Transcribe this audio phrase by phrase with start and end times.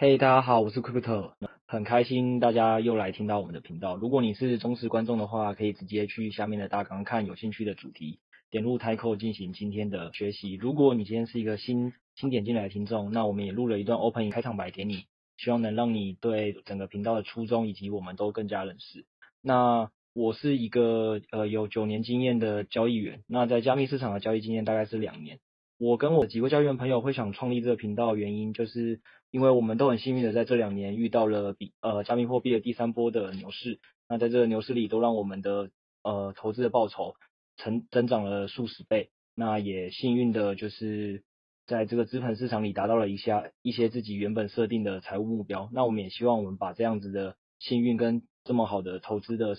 [0.00, 1.32] 嘿大家好，我是 Crypto，
[1.66, 3.96] 很开心大家又来听到我们的频道。
[3.96, 10.54] 如果你是忠实观众的话，可以直接去下面的大纲看有兴趣的主题，点入 Title 进行今天的学习。
[10.54, 15.06] 如果你今天是一个新新点进来的听众，那我们也录了一段 Opening 开场白给你，
[15.36, 19.04] 希望能让你对整个频道的初衷以及我们都更加认识。
[19.42, 25.40] 那我是一个呃有九年经验的交易员，那在加密市场的交易经验大概是两年。
[25.80, 35.70] 我跟我几位交易员朋友会想创立这个频道的原因，就是因为我们都很幸运的在这两年遇到了比呃加密货币的第三波的牛市，那在这个牛市里都让我们的
[36.02, 37.14] 呃投资的报酬
[37.56, 41.22] 成增长了数十倍，那也幸运的就是
[41.66, 49.56] 在这个资本市场里达到了一下一些自己原本设定的财务目标，那我们也希望我们把这样子的幸运跟这么好的投资的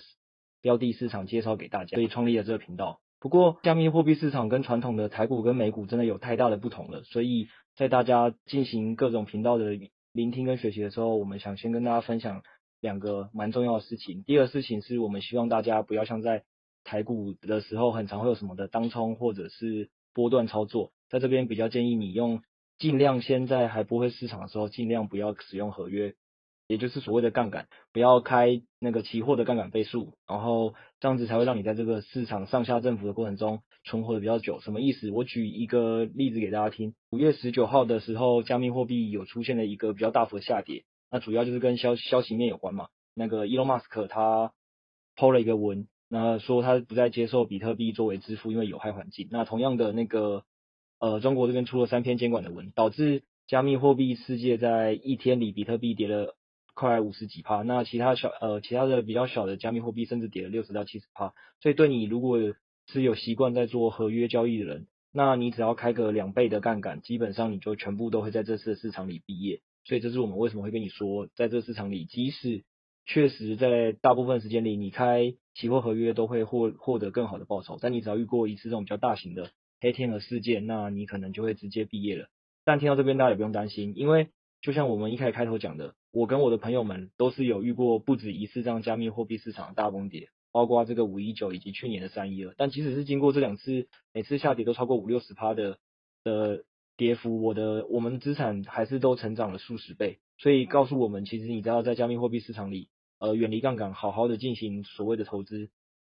[0.60, 3.00] 标的市场介绍给大家，所以创立了这个频道。
[3.20, 7.48] 不过，加密货币市场跟传统的台股跟美股真的有太大的不同了，所以
[7.80, 9.70] 在大家进行各种频道的
[10.12, 12.42] 聆听跟学习的时候，我们想先跟大家分享
[12.78, 14.22] 两个蛮重要的事情。
[14.24, 16.44] 第一个事情是我们希望大家不要像在
[16.84, 22.42] 台股的时候，很常会有什么的当冲或者是波段操作，在这边比较建议你用
[22.78, 26.14] 尽量先在还不会市场的时候，尽量不要使用合约。
[26.70, 34.60] 也就是所谓的杠杆，不要开那个期货的杠杆倍数，然后这样子才会让你在这个市场上下振幅的过程中存活的比较久。
[34.60, 35.10] 什么意思？
[35.10, 36.94] 我举一个例子给大家听。
[37.10, 42.86] 五月十九号的时候，加密货币有出现了一个比较大幅的下跌，那主要就是跟消消息面有关嘛。
[43.14, 44.52] 那个 Elon Musk 他
[45.16, 49.26] 抛了一个文，那说他不再接受比特币作为支付，因为有害环境。
[49.32, 50.44] 那同样的那个
[51.00, 56.36] 呃，中国这边出了三篇监管的文，导致加密货币世界在一天里比特币跌了。
[56.74, 62.38] 快五十几趴，那其他小呃其他的比较小的加密货币甚至跌了六十到七十趴，所以对你如果
[62.86, 69.60] 是有习惯在做合约交易的人，那你只要开个两倍的杠杆，基本上你就全部都会在这次的市场里毕业。
[69.84, 72.64] 所以这是我们为什么会跟你说，在这市场里，即使
[73.06, 79.50] 确实在大部分时间里你开期货合约都会获获得更好的报酬，但你只要遇过一次这种比较大型的
[79.80, 82.28] 黑天鹅事件，那你可能就会直接毕业了。
[82.64, 84.28] 但听到这边大家也不用担心，因为
[84.62, 85.94] 就像我们一开始开头讲的。
[86.12, 92.52] 我跟我的朋友们都是有遇过不止一次这样加密货币市场的大崩跌，包括这个五一九以及去年的三一二。
[92.56, 95.78] 但即使是经过这两次，每次下跌都超过五六十趴的
[96.24, 96.64] 的
[96.96, 100.18] 跌幅，我的我们资产还是都成长了数十倍。
[100.36, 102.88] 所以告诉我们，其实你知道在加密货币市场里，
[103.20, 105.70] 呃，远离杠杆，好好的进行所谓的投资，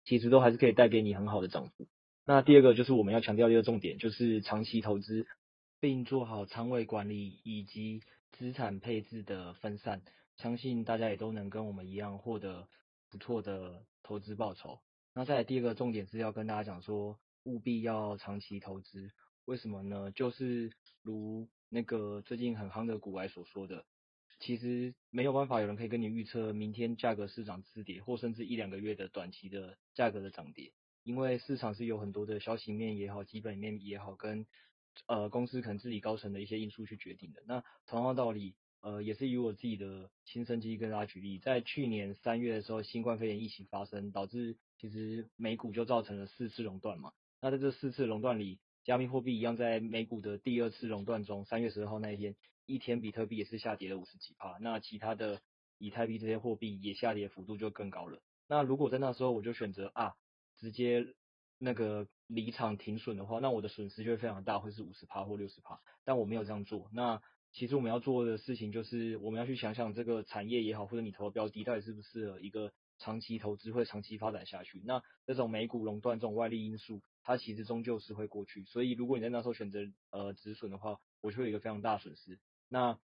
[0.06, 1.88] 其实都还是可以带给你很好的涨幅。
[2.26, 5.28] 那第二个就是我们要强调的一个重点，就是长期投资，
[5.82, 8.02] 并做好仓位管理以及。
[8.32, 10.02] 资产配置的分散，
[10.38, 12.68] 相信大家也都能跟我们一样获得
[13.10, 14.80] 不错的投资报酬。
[15.14, 19.12] 那再来第二个重点是要跟大家讲说，务必要长期投资。
[19.46, 20.12] 为什么呢？
[20.12, 20.72] 就是
[21.02, 23.86] 如那个最近很夯的股外所说的，
[24.40, 30.72] 其实没有办法有人可以跟你预测明天价格是涨是跌，或甚至一两个月的短期的价格的涨跌，
[31.04, 34.46] 因为市场是有很多的消息面也好，基本面也好，跟
[35.08, 37.42] 呃，公司可能自己高层的一些因素去决定的。
[37.46, 47.14] 那同样道理，呃，也是以我自己的亲身经历跟大家举例，在去年三月的时候，新冠肺炎疫情发生，导致其实美股就造成了四次熔断嘛。
[47.42, 52.36] 那在这四次熔断里，加密货币一样在美股的第二次熔断中，三月十二号那一天，
[52.66, 54.58] 一天比特币也是下跌了五十几趴。
[54.60, 55.42] 那其他的
[55.78, 58.22] 以太币这些货币也下跌幅度就更高了。
[58.48, 60.14] 那如果在那时候我就选择啊，
[60.58, 61.08] 直接。
[61.64, 65.80] 那个离场停损的话，那我的损失就会非常大，会是五十趴或六十趴。
[66.04, 66.90] 但我没有这样做。
[66.92, 74.82] 那其实我们要做的事情就是，我们要去想想这个产业也好，或者你投的标的到底适不适合一个长期投资，会长期发展下去。
[74.86, 78.66] 那这种美股垄断这种外力因素，它其实终究是会过去。
[78.66, 82.40] 所以如果你在那时候选择呃止损的话，我就会有一个非常大损失。
[82.70, 82.98] 那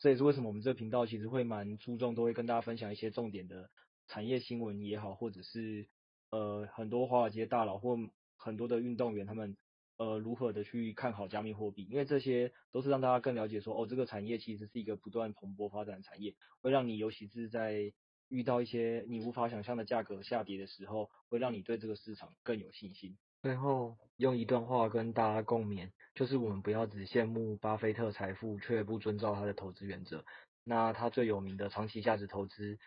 [0.00, 3.70] 这也是为什么我们这个频道其实会蛮注重，都会跟大家分享一些重点的
[4.08, 5.86] 产业新闻也好，或者是。
[6.32, 7.96] 呃，很多华尔街大佬或
[8.38, 9.54] 很多的运动员，他们
[9.98, 11.86] 呃如何的去看好加密货币？
[11.90, 17.92] 因为这些都是让大家更了解说，哦，这个产业其实是一个不断蓬勃发展的产业，会让你尤其是在
[18.28, 23.18] 遇到一些你无法想象的价格下跌的时候，会让你对这个市场更有信心。
[23.42, 30.24] 最后用一段话跟大家共勉，就是我们不要只羡慕巴菲特财富，却不遵照他的投资原则。
[30.64, 32.78] 那他最有名的长期价值投资，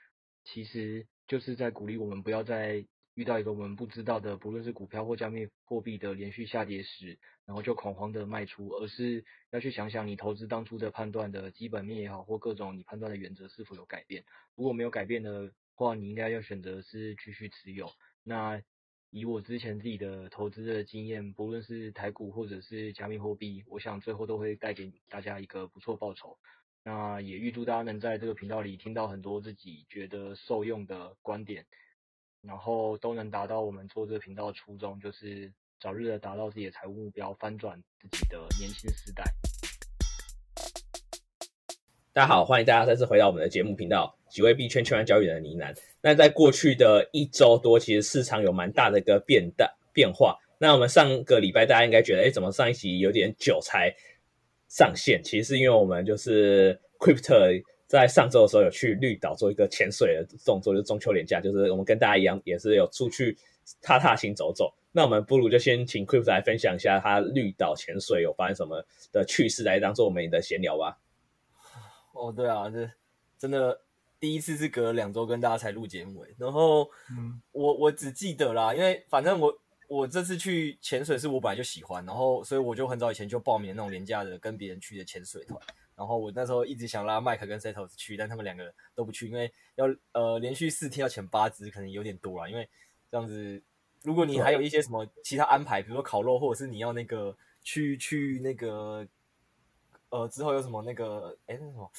[0.45, 14.25] 其实就是在鼓励我们不要再遇到一个我们不知道的，不论是股票或加密货币的连续下跌时，然后就恐慌的卖出，而是要去想想你投资当初的判断的基本面也好，或各种你判断的原则是否有改变。
[14.55, 17.89] 如果没有改变的话，你应该要选择是继续持有。
[18.23, 18.61] 那
[19.11, 26.37] 以我之前自己的投资的经验，不论是台股或者是加密货币，我想最后都会带给大家一个不错报酬。
[26.83, 31.65] 那也预祝大家能在这个频道里听到很多自己觉得受用的观点，
[32.47, 39.23] 然后都能达到我们做这个频道的初衷，就是早日的达到自己的财务目标，翻转自己的年轻时代。
[42.13, 45.75] 大家好，欢迎大家再次回到我们的节目频道，几位币圈千万交易员的呢喃。
[46.01, 50.37] 那在过去的一周多，其实市场有蛮大的一个变大变化。
[50.59, 53.91] 那我们上个礼拜大家应该觉得，哎，怎么上一集有点久才
[54.69, 55.19] 上线？
[55.23, 57.63] 其实是因为我们就是 Crypto
[57.99, 63.37] 在上周的时候有去绿岛做一个潜水的动作，就是中秋连假，就是我们跟大家一样，也是有出去
[63.81, 64.73] 踏踏青走走。
[64.91, 70.97] 那我们不如就先请 Crypto 来分享一下他绿岛潜水有发生什么的趣事，来当做我们的闲聊吧。
[72.13, 72.89] 哦，对啊，这
[73.37, 73.81] 真的
[74.21, 79.53] 第一次是隔了两周跟大家才录节目，然后，嗯，我我只记得啦，因为反正我
[79.89, 85.59] 我这次去潜水是我本来就喜欢，然后所以我就很早以前就报名那种廉价的跟别人去的潜水团，
[85.95, 92.69] 然后我那时候一直想拉麦克跟 Setos 去，但他们两个都不去，因为要呃连续四天要潜八支，可能有点多啦，因为
[93.09, 93.61] 这样子，
[94.03, 99.07] 如果你还有一些什么其他安排，比如说烤肉，或者是你要那个去去那个。
[100.09, 101.91] 呃，之后有什么那个，哎，那什么，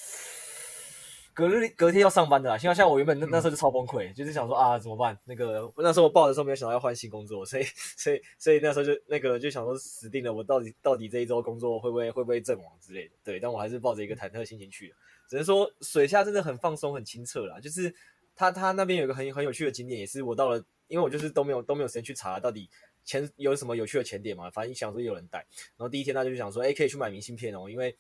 [1.37, 2.56] 隔日隔天要上班的啦。
[2.56, 5.17] 像像我原本那那时候就超崩溃，嗯、就是想说啊，怎么办？
[5.27, 7.65] 那个那时候我报的时候没有想到要换新工作，所以
[7.99, 13.15] 所以所以那时候就那个就想说死定了，我到底到底这一周工作会不会会不会阵亡之类的？
[13.23, 14.94] 对，但我还是抱着一个忐忑的心情去的。
[15.29, 17.61] 只能说水下真的很放松，很清澈啦。
[17.61, 17.94] 就是
[18.35, 22.71] 他他那边有一个很很有趣的景点，也是我到了，因为我就是都没有都没有时间去查到底。
[23.05, 24.50] 前有什么有趣的前点嘛？
[24.50, 25.39] 反正你想说有人带，
[25.77, 27.97] 然后第一天他就想说，哎，可以去买明信片哦，因为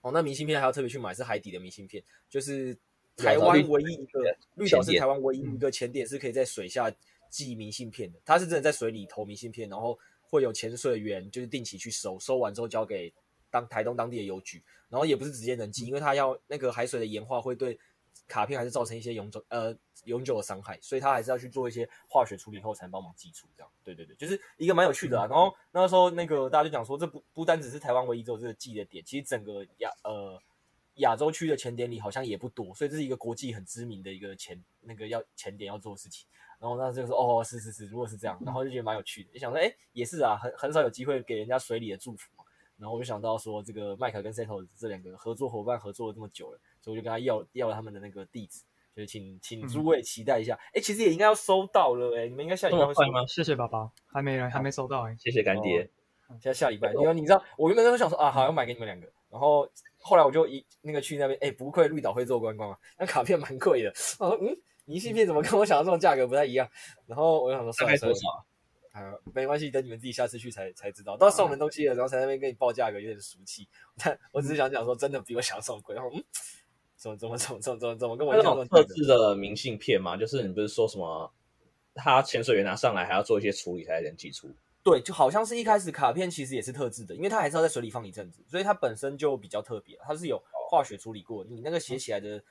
[0.00, 2.76] 哦，那明信片还要特别去买，是海底的明信片，就是
[3.16, 6.90] 台湾唯一一个绿岛是台湾唯一一个潜点是可以在水下
[7.30, 13.12] 寄明信片的，它是真的在水里投明信片，然后会有潜水员就是定期去收，收完之后交给
[13.50, 17.78] 当台东当地的邮局，然后也不是直接能寄，因为它要那个海水的盐化会对。
[18.28, 23.72] 卡片还是造成一些永久呃永久的伤害，所以他还是要去做一些化学处理后才能帮忙寄出这样。
[23.82, 25.26] 对对对，就是一个蛮有趣的啊。
[25.26, 30.40] 然后那时候那个大家就讲说，这不不单只是台湾唯一只有这个寄的点，其实整个亚呃
[30.96, 36.26] 亚洲区的前点里好像也不多，所以这是一个国际很知名的一个前那个要前点要做的事情。
[36.60, 42.44] 然后那就说哦是是是，如果是这样，然后就觉得蛮有趣的，就想说哎也是啊，很很少有机会给人家水里的祝福嘛。
[42.76, 48.62] 然后我就想到说，这个麦克跟 Setos 这两个合作伙伴合作了这么久了，所以我就跟他要要了他们的那个地址，
[48.94, 50.54] 就是请请诸位期待一下。
[50.72, 53.26] 哎、嗯，其实也应该要收到了，哎，你们应该下礼拜会收到吗？
[53.26, 55.82] 谢谢爸爸，还没来，还没收到哎，谢谢干爹。
[56.28, 59.06] 哦、现在下礼拜，因为你知道，我原本都想说啊，好，要买给你们两个。
[59.30, 59.66] 然后
[59.98, 63.88] 后来我就一那个去那边，哎，不愧绿岛会做观光啊，那卡片蛮贵的。
[64.20, 64.54] 我说嗯，
[64.84, 66.68] 明信片怎么跟我想的这种价格不太一样？
[67.06, 68.46] 然后我就想说，大概多少？
[68.92, 71.16] 啊，没关系，等你们自己下次去才才知道。
[71.16, 73.68] 到送人东西了，然后才在那边跟你报价格，有点俗气。
[73.96, 75.94] 但我只是想讲说，真的比我想象贵。
[75.94, 76.22] 然后嗯，
[76.98, 78.44] 怎么怎么怎么怎么怎么怎么跟我讲？
[78.44, 81.32] 那种特制的明信片嘛，就是你不是说什么，
[81.94, 84.50] 他潜水员拿上来还要做一些处理才能寄出？
[84.82, 92.42] 对，就好像是一开始卡片其实也是特制的，因为它还是要在水里放一阵子，所以它本身就比较特别，它是有化学处理过，你那个写起来的，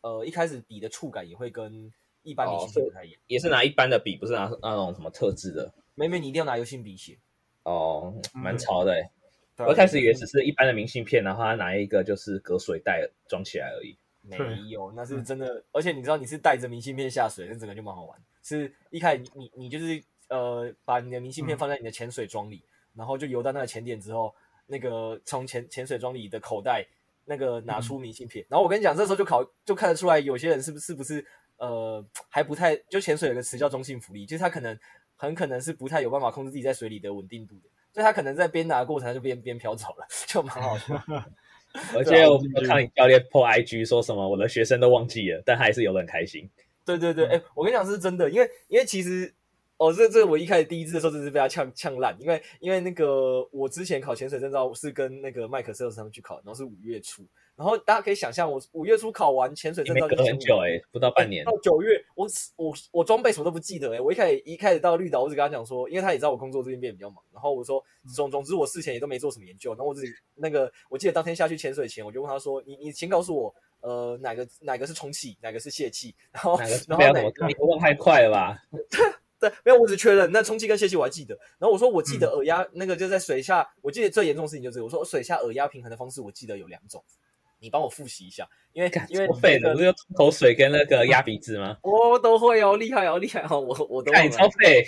[0.00, 5.72] 呃，一开始笔的触感也会跟一般明信片不太一样，也是拿一般的笔，不是拿那种什么特制的。
[5.94, 7.18] 妹妹，你一定要拿油性笔写
[7.62, 9.10] 哦，蛮潮的哎！
[9.58, 13.96] 我一开始以为只是一般的明信片，然后他拿一个就是隔水袋装起来而已。
[14.20, 14.36] 没
[14.68, 15.62] 有，那是真的。
[15.70, 18.18] 而且你知道，你是带着明信片下水，那整个就蛮好玩。
[18.42, 24.34] 是一开始你你就是呃，把你的明信片放在你的潜水装里，然后就游到那个潜点之后，
[24.66, 26.84] 那个从潜潜水装里的口袋
[27.24, 28.44] 那个拿出明信片。
[28.48, 31.24] 然后我跟你讲，这时候就考就看得出来，有些人是不是不是
[31.58, 34.76] 呃还不太就潜水有个词叫中性浮力，就是他可能。
[35.16, 41.00] 很可能是不太有办法控制自己在水里的稳定度的，所以他可能在边打的过程就边边飘走了，就蛮好笑。
[41.94, 46.50] 而 且我看你教练 po IG 说什么，我的学生都忘记了，但还是游得很开心。
[46.84, 49.32] 对对对，哎、欸，我跟你讲是真的，因为因为其实
[49.76, 57.26] 哦，这这我一开始第一次的时候真是被他呛呛烂，因为因为那个我之前考潜水证照是跟那个麦克斯他们去考，然后是五月初。
[57.56, 61.44] 然后大家可以想象，我五月初考完潜水证照，隔很久哎、欸，不到半年。
[61.44, 62.26] 到九月，我
[62.56, 64.00] 我我装备什么都不记得哎、欸。
[64.00, 67.22] 我一开始一开始到绿岛，我只跟他讲说，因为他也知道我工作最近变得比较忙。
[67.32, 67.80] 然后我说
[68.12, 69.70] 总总之我事前也都没做什么研究。
[69.70, 76.12] 然后我自己那个，我记得当天下去潜水前，我就问他说：“你你先告诉我，呃，哪个哪个是充气，哪个是泄气？
[76.32, 78.58] 然后哪个然后哪个你忘太快了吧？
[79.40, 81.34] 对，没有，我只确认那充气跟泄气我还记得。
[81.58, 87.02] 然后我说我记得耳压、嗯、那个就在水下，我记得最严重的事情就是我说水下耳压平衡的方式，我记得有两种。”
[87.60, 91.78] 你帮我复习一下，因为因为废了，不是有吐口水跟那个压鼻子吗？
[91.82, 94.12] 我都会哦，厉害哦，厉害哦，我我都忘了。
[94.12, 94.84] 看你超废，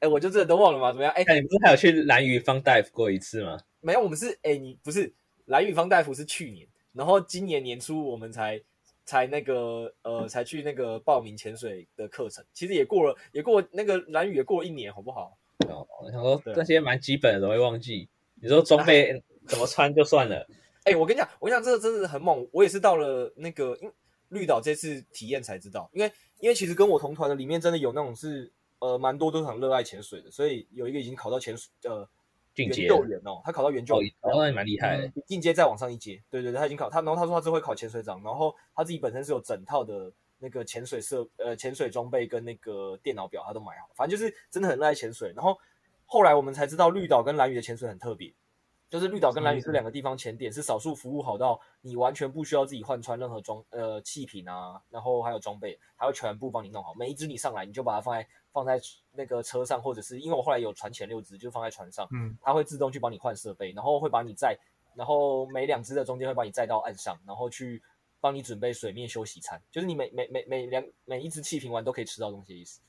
[0.00, 0.92] 哎，我就真的都忘了吗？
[0.92, 1.10] 怎么样？
[1.14, 3.58] 哎，你不是还有去蓝屿方大夫过一次吗？
[3.80, 5.14] 没有，我们是哎，你不是
[5.46, 8.60] 蓝屿方大夫是去年，然后今年年初我们才
[9.04, 15.36] 才那个呃才去那个报名潜水的课程，其实也过了，也过那个蓝雨也过了一年，好不好？
[15.68, 18.08] 哦，我想说这些蛮基本的都会忘记，
[18.42, 20.46] 你说装备怎么穿就算了。
[20.84, 22.46] 哎、欸，我跟你讲，我跟你讲，这个真的很猛。
[22.52, 23.90] 我也是到了那个，因
[24.28, 32.06] 绿岛这次体验才知道，因为因为其实跟我同团的里面真的有那种是呃蛮多都是很热爱潜水的，所以有一个已经考到潜水呃
[32.56, 36.22] 研究员哦，他考到研究员，哦，那也蛮厉害的，进阶再往上一阶。
[36.30, 45.32] 对对对，他已经考他，然后他说他只会考潜水长，然后他自己本身是有整套的那个潜水设呃潜水装备跟那个电脑表他都买好，反正就是真的很热爱潜水。
[45.34, 45.58] 然后
[46.06, 48.32] 后来我们才知道绿岛跟蓝屿的潜水很特别。
[48.90, 56.94] 就是绿岛跟蓝屿这两个地方潜点是少数服务好到你完全不需要自己换穿任何装呃气瓶啊，然后还有装备，还会全部帮你弄好。
[56.94, 58.80] 每一只你上来，你就把它放在放在
[59.10, 64.56] 那个车上，或者是因为我后来有船前六只，就放在船上，嗯，它会自动去帮你换设备，然后会把你载，
[64.94, 67.82] 然后每两只的中间会把你载到岸上，然后去
[68.20, 72.80] 帮你准备水面休息餐，就是你每每每每两每一只气瓶完都可以吃到东西的意思。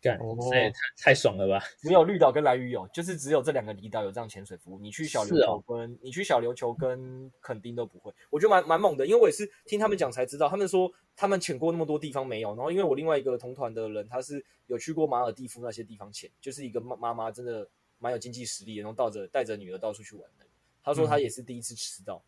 [0.00, 0.18] 干，
[0.50, 1.64] 这也太太爽了吧！
[1.78, 4.78] 只有绿岛跟蓝屿有，就是只有这两个离岛有这样潜水服务。
[4.80, 9.06] 你去小琉球跟、哦、你去小琉球跟垦丁都不会，我觉得蛮蛮猛的。
[9.06, 12.54] 因为我也是听他们讲才知道，他们说他们潜过那么多地方没有。
[12.56, 20.44] 然后因为我另外一个同团的人，他是有去过马尔蒂夫那些地方潜，就是一个妈妈妈真的蛮有经济实力，然后带着带着女儿到处去玩的。
[20.82, 22.20] 他说他也是第一次吃到，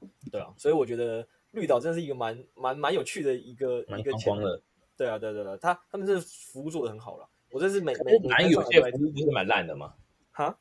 [0.00, 4.62] 嗯、对啊，所以我觉得绿岛真的是一个蛮蛮蛮有趣的一个一个潜的。
[5.00, 7.26] 对啊，对对对，他他们这服务做得很好了。
[7.50, 9.94] 我这是每每蓝宇有些服务不是蛮烂的吗？
[10.30, 10.54] 哈，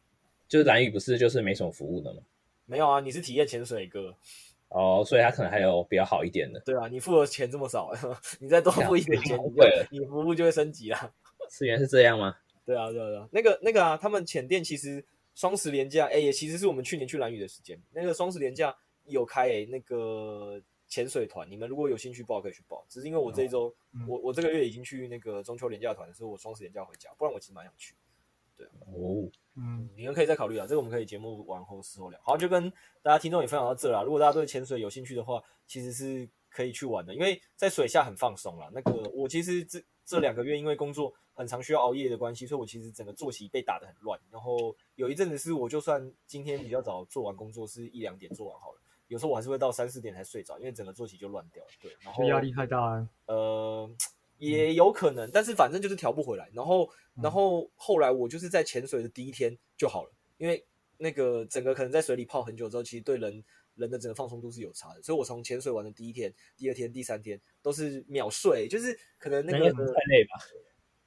[0.48, 2.22] 就是蓝宇不是就是没什么服务的吗？
[2.66, 4.16] 没有啊，你是体验潜水哥
[4.70, 6.58] 哦，所以他可能还有比较好一点的。
[6.62, 7.92] 对啊，你付的钱这么少，
[8.40, 9.38] 你再多付一点钱，
[9.92, 11.12] 你服务就会升级啦。
[11.52, 12.34] 是原来是这样吗？
[12.66, 15.04] 对啊，对啊，对啊，那个那个啊，他们浅店其实
[15.36, 20.62] 双十连假，哎，也其实是我们去年去蓝屿的时间，那个双十连假有开诶，那个。
[20.90, 22.84] 潜水团，你们如果有兴趣报，可以去报。
[22.90, 27.10] 只是因为我这一周，嗯、我我这个月已经去那个中秋连假团，所以我双十连假回家。
[27.18, 27.96] 不然我其实蛮想去。
[28.58, 30.66] 对，哦，嗯，你们可以再考虑啊。
[30.68, 32.20] 这个我们可以节目完后事后聊。
[32.24, 32.70] 好，就跟
[33.02, 34.04] 大家听众也分享到这啦。
[34.04, 38.70] 如果大家对潜水有兴趣的话，其实是可以去玩的，因为在水下很放松啦。
[38.74, 44.20] 那个我其实这这两个月因为工作很常需要熬夜的关系，所以我其实整个作息被打得很乱。
[44.30, 48.82] 然后有一阵子是我就算今天比较早做完工作，是一两点做完好了。
[49.10, 51.70] 有时候我还是会到三四点才睡着，因为整个作息就乱掉了。
[51.82, 53.10] 对，然后压力太大了。
[53.26, 53.90] 呃，
[54.38, 56.50] 也有可能，嗯、但是反正就是调不回来。
[56.54, 56.88] 然后，
[57.22, 60.64] 然后后来我就是在潜水的第一天就好了，因为
[60.98, 63.44] 那个整个可能在水里泡很久之后，其实对人
[63.76, 65.02] 人的整个放松度是有差的。
[65.02, 70.38] 所以我从潜水完的第一天、第二天、第三天都是秒睡，就是可能那个太累吧。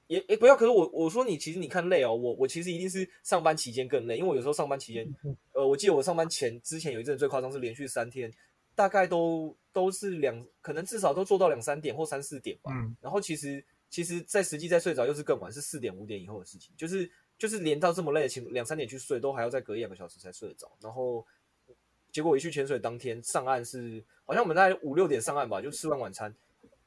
[0.09, 5.09] 也也不要，可是我我说你其实你看累哦，我我其实一定是上班期间更累，因为我有时候上班期间，
[5.53, 8.31] 呃，我记得我上班前之前有一阵最夸张是连续三天，
[8.75, 12.73] 大概都都是两，可能至少都做到两三点或三四点吧。
[12.75, 20.71] 嗯，然后其实其实，在实际在睡着又是更晚，是四点五点以后的事情，就是就是连到这么累的情两三点去睡，都还要再隔一两个小时才睡得着。
[20.81, 21.25] 然后
[22.11, 26.35] 结果我一去潜水当天上岸是好像我们大概五六点上岸吧，就吃完晚餐。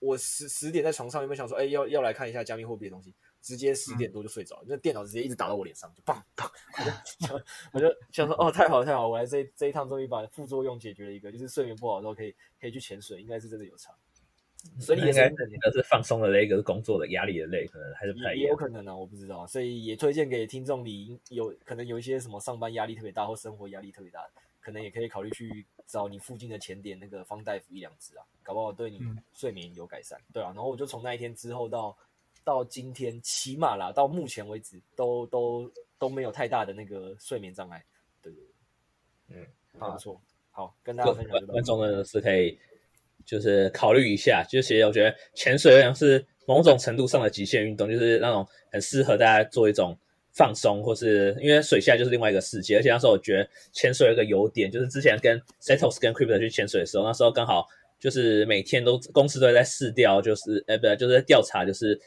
[0.06, 3.14] 我十十点在床上，有没有想说，哎、欸，要要来看一下加密货币的东西？
[3.42, 6.50] 直接十点多就睡着了，那、嗯、电脑直接一直打到我脸上，就砰砰，
[7.74, 13.94] 我就想说，哦，太好了，太好了，我来这这一趟终于把副作用解决了一个，就是睡眠不好的时候可以可以去潜水，应该是真的有差。
[14.80, 18.46] 所以也是应该是放松的累，一个是工作的压力的累，可能还是不太一样。
[18.46, 24.30] 也有可能啊，我不知道，所以也推荐给听众里有可能有一些什么上班压力特别大或生活压力特别大的。
[24.66, 29.00] 可能也可以考虑去找你附近的前点那个方大夫一两支啊，搞不好对你
[29.32, 30.20] 睡眠有改善。
[30.22, 31.96] 嗯、对啊，然后我就从那一天之后到
[32.44, 37.86] 到今天，起码啦，到目前为止都都都没有太大的那个睡眠障碍。
[38.24, 38.44] 对对
[39.30, 40.20] 对，嗯，还不错。
[40.50, 41.46] 好，跟大家分享。
[41.46, 42.58] 观众呢是可以
[43.24, 49.96] 就是考虑一下，就是其实我觉得潜水好像是某种程度上的极限运动，就是那种很适合大家做一种
[50.36, 52.78] 放松，或是因为水下就是另外一个世界。
[52.78, 57.66] 而且那时候我觉得潜水有一个优点，就是之前跟 Setos 跟 Crypto 去潜水的时候，那时候刚好
[58.00, 62.00] 就是每天都公司都在试调，就是呃不对，就是在调查，就是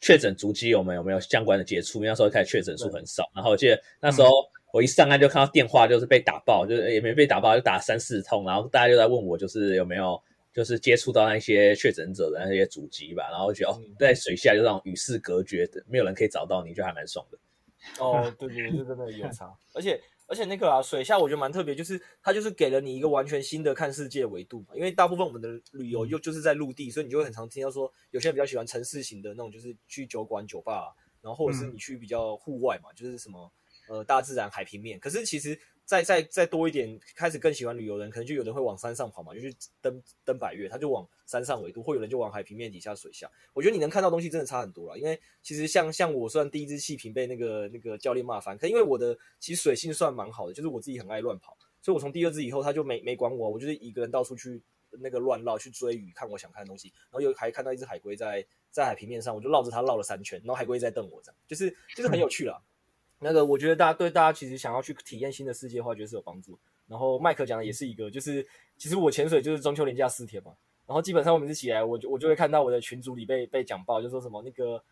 [0.00, 1.98] 确诊足迹有没有没有相关的接触。
[1.98, 4.30] 因为那时候开始确诊数很少，然后我记得那时候
[4.72, 10.20] 我一上岸就看到电话就是被打爆，就是也没被打爆，就打三四通，然后大家就在问我就是有没有。
[10.52, 17.38] 就是接触到那些确诊者的那些足迹吧，然后觉得哦，在水下就那种与世隔绝的，没有人可以找到你，就还蛮爽的。
[17.98, 19.52] 哦， 对对对，这真的有差。
[19.74, 24.74] 而且而且那个啊，水下我觉得蛮特别，就是它就是给了你一个完全新的看世界维度嘛。
[24.74, 33.52] 因为大部分我们的旅游又就是在陆地，所以你就会很常听到说，有些人比较喜欢城市型的那种，就是去酒馆、酒吧，然后或者是你去比较户外嘛，就是什么
[33.88, 34.98] 呃大自然、海平面。
[34.98, 35.58] 可是其实。
[35.90, 43.28] 再再再多一点，开始更喜欢旅游人，可能就有人会往山上跑嘛，就去登登百岳，他就往山上纬度，或有人就往海平面底下水下。
[43.52, 54.62] 我觉得你能看到东西真的差很多了，因为其实像像我算第一支气瓶被那个那个教练骂翻，可因为我的其实水性算蛮好的，就是我自己很爱乱跑，所以我从第二支以后他就没没管我，我就是一个人到处去
[55.00, 62.62] 那个乱绕去追鱼，看我想看的东西，然后又还看到一只海龟在在海平面上，我就绕着它绕了三圈，然后海龟在瞪我，这样就是就是很有趣了。
[63.22, 66.58] 那个，我觉得大家对大家其实想要去体验新的世界的话，觉得是有帮助。
[66.88, 68.44] 然后麦克讲的也是一个，就是
[68.76, 70.52] 其实我潜水就是中秋连假四天嘛，
[70.86, 74.82] 然后基本上我每次起来，我就我就会看到我的群组里被被讲爆，就说什么那个，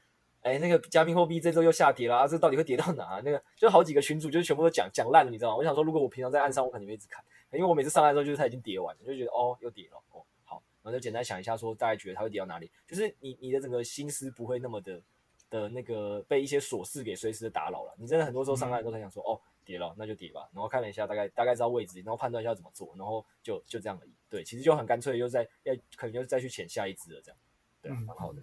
[0.42, 3.20] 哎，那个加密货币这周又下跌了啊，这到底会跌到哪？
[3.24, 5.56] 那个就好几个群组就是全部都讲讲烂了，你知道吗？
[5.56, 15.02] 我想说，如果我平常在岸上，我肯定会一直看，因为我每次上岸之后就是它已经跌完了，就觉得哦又跌了哦好，然后就简单想一下说大概觉得它会跌到哪里，就是你你的整个心思不会那么的。
[15.50, 24.12] 的那个被一些琐事给随时的打扰了，你真的很多时候上来都很想说，嗯、哦，跌了那就跌吧，然后看了一下大概大概知道位置，然后判断一下怎么做，然后就就这样而已。
[24.28, 27.38] 对，其实就很干脆，又再要可能就再去潜下一只了，这样，
[27.82, 28.42] 对，蛮、嗯、好的。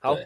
[0.00, 0.16] 好，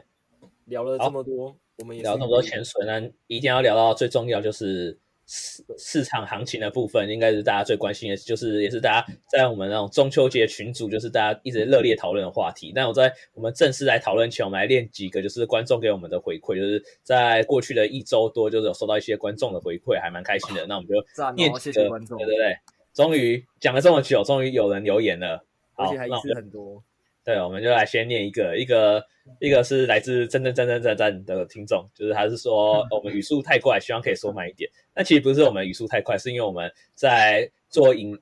[0.65, 4.99] 聊了这么多，我们也聊那么多潜水，呢一定要聊到最重要就是。
[5.27, 12.73] 市市场行情的部分，应该是大家最关心的，就是也是大家在我们那种中秋节群组，就是大家一直热烈讨论的话题。
[12.75, 20.65] 那我在我们正式来讨论前，我们来练几个，就是观众给我们的回馈，就是在过去的一周多，就是有收到一些观众的回馈，还蛮开心的。
[20.67, 20.95] 那我们就
[21.35, 22.57] 念几个观众，对对对，
[22.95, 26.83] 终于讲了这么久，终于有人留言了，而且还一次很多。
[27.27, 29.05] 对，我们就来先念一个，一个，
[29.41, 34.71] 一个是来自真真真真真真的听众，就是他是说我们语速太快，希望可以说慢一点。
[34.95, 38.17] 那其实不是我们语速太快，是因为我们在做音，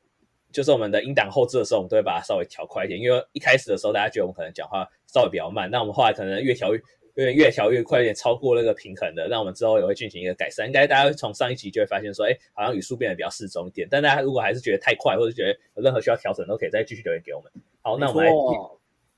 [0.52, 2.98] 就是我们的音档后置的时候，我们都会把它稍微调快一点。
[2.98, 6.72] 因为一开始的时候，大家觉得我们可能讲话稍微比较慢，那我们后来可能越调
[7.16, 9.28] 越越调越快一点，超过那个平衡的。
[9.28, 10.66] 那我们之后也会进行一个改善。
[10.66, 13.86] 应该大家从上一集就会发现说，哎，好像语速变得比较适中一点。
[13.90, 17.52] 但大家如果还是觉得太快，或者觉得有任何需要调整，都可以再继续留言给我们。
[17.82, 18.32] 好，那我们来。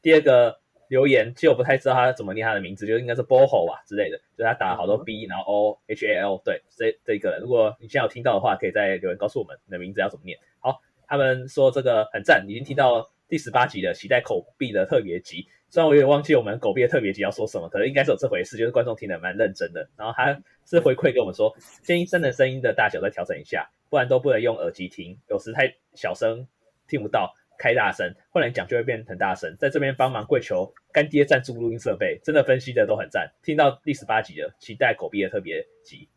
[0.02, 10.38] 第二个留言，其实我不太知道他怎么念他的名字，就应该是 Boho 吧之类的，就他打了好多 B，然后 O H A L，对，这这一个人，如果你现在有听到的话，可以在留言告诉我们你的名字要怎么念。
[10.60, 15.48] 好，他们说这个很赞，已经听到第十八集了，期待口币的特别集。
[15.68, 19.88] 虽然我有点忘记我们狗币的特别集要说什么，可能应该是有这回事，就是观众听得蛮认真的。
[19.96, 26.46] 然后他是回馈给我们说，建议真的声音的大小再调整一下，不然都不能用耳机听，有时太小声
[26.86, 27.34] 听不到。
[27.58, 29.56] 开大声，后来讲就会变很大声。
[29.58, 33.32] 在这边帮忙跪求干爹赞助录音设备，真的分析的都很赞。
[33.42, 36.08] 听到第十八集了，期待狗币的特别集。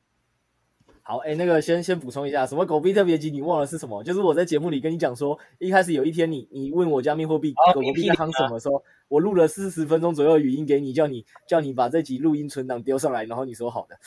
[1.02, 3.32] 好，哎、欸，那个先先补充一下，什么狗币特别集？
[3.32, 4.04] 你忘了是什么？
[4.04, 13.98] 就是我在节目里跟你讲说，一开始有一天你你问我加密货币、哦、狗币在夯什么时候，啊、我录了四十分钟左右语音给你，叫你叫你把这集录音存档丢上来，然后你说好的。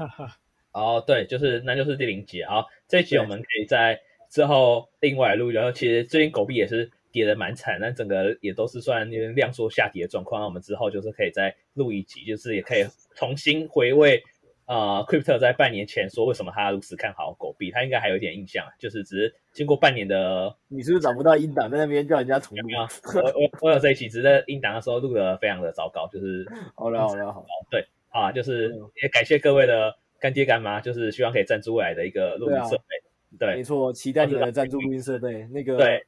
[0.72, 2.40] 哦，对，就是那就是第零集。
[2.40, 4.00] 啊，这一集我们可以在。
[4.32, 10.40] 之后另外录，然后其实最近狗币也是跌的蛮惨，但整个也都是算有点量缩下跌的状况。
[10.40, 14.22] 那我们之后就是可以再录一集，就是也可以重新回味
[14.64, 22.88] 啊、呃、，Crypto 在半年前说为什么他如此看好狗币，他应该还有一点印象，就是只是经过半年的，你是不是找不到音档在那边叫人家重录啊？
[23.14, 33.11] 我我我有这一期，只是音档的时候录的非常的糟糕，就是好了好了好了，对啊，就是也感谢各位的干爹干妈，就是希望可以赞助未来的一个录音设备。
[33.38, 35.46] 对，没错，期待你们的赞助录音设备。
[35.46, 36.04] 那个，对，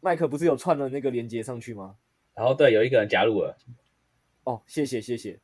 [0.00, 1.94] 麦克不是有串了那个连接上去吗？
[2.34, 3.56] 然后对，有一个人加入了。
[4.44, 5.38] 哦，谢谢谢谢，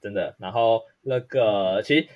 [0.00, 0.36] 真的。
[0.38, 2.06] 然后那个，其实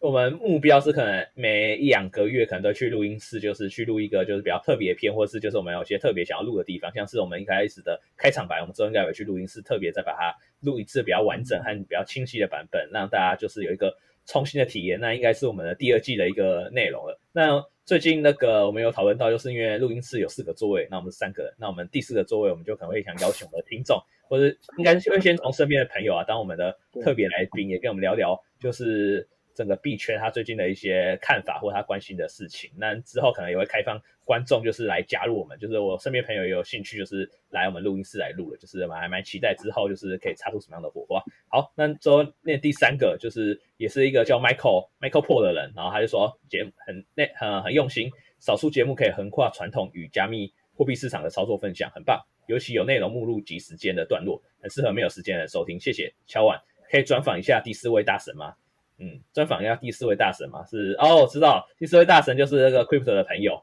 [0.00, 13.96] 我们目标是可能每一两个月可能都去录音室，就是去录一个就是比较特别片，或是就是我们有些特别想要录的地方，像是我们一开始的开场白，我们之后应该会去录音室特别再把它录一次比较完整和比较清晰的版本，让大家就是有一个。
[14.26, 17.18] 重新的体验，那应该是我们的第二季的一个内容了。
[17.32, 29.28] 那最近那个我们有讨论到，就是因为录音室有四个座位，那我们是三个人，那我们第四个座位我们就可能会想邀请我们的听众，或者应该是会先从身边的朋友啊当我们的特别来宾，也跟我们聊聊，就是。
[29.60, 41.22] 整个币圈他最近的一些看法或他关心的事情，那之后可能也会开放观众，就是来加入我们，就是我身边朋友也有兴趣，就是来我们录音室来录了，就是蛮蛮期待之后就是可以擦出什么样的火花。
[41.48, 55.78] 好，那之后那第三个就是也是一个叫 Michael Michael Paul 的人，然后他就说节目很那很很用心，少数节目可以横跨传统与加密货币市场的操作分享，很棒，尤其有内容目录及时间的段落，很适合没有时间的收听。
[55.78, 56.58] 谢谢，敲碗
[56.90, 58.54] 可以专访一下第四位大神吗？
[59.00, 60.62] 嗯，专访一下第四位大神嘛？
[60.66, 63.62] 是哦，我知道第四位大神就是那个 Crypto 的朋友。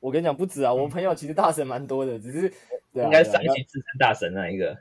[0.00, 2.46] 我跟你讲不止啊，我朋友其实大神蛮多的，只是、
[2.94, 4.78] 啊、应该是上一期自称大神那一个。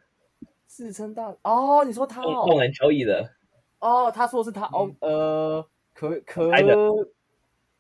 [0.68, 3.28] 自称大哦，你说他哦，动能交易的
[3.80, 6.52] 哦，他说是他哦，呃，可可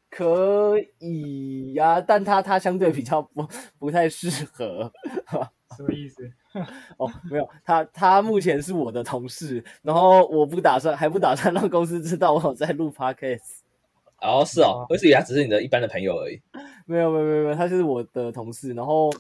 [0.09, 3.47] 可以呀、啊，但他他相对比较不
[3.77, 4.91] 不太适合。
[5.77, 6.27] 什么意思？
[6.97, 13.59] 哦，没有，他他目前是我的同事，然后我不打算，还不打算让公司知道我有在录 podcast。
[14.21, 16.41] 哦，是哦，我以为他只是你的一般的朋友而已。
[16.85, 18.73] 没有，没有，没有，没有，他就是我的同事。
[18.73, 19.11] 然后，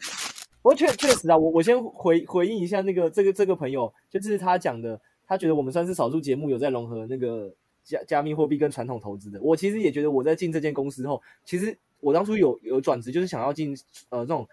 [0.63, 9.39] 我确确实啊，我我先回回应一下那个这个这个朋友，就是他讲的，他觉得我们算是少数节目有在融合那个加加密货币跟传统投资的。
[9.41, 13.77] 我其实也觉得我在进这间公司后，其实我当初有有转职，就是想要进
[14.09, 14.47] 呃这种。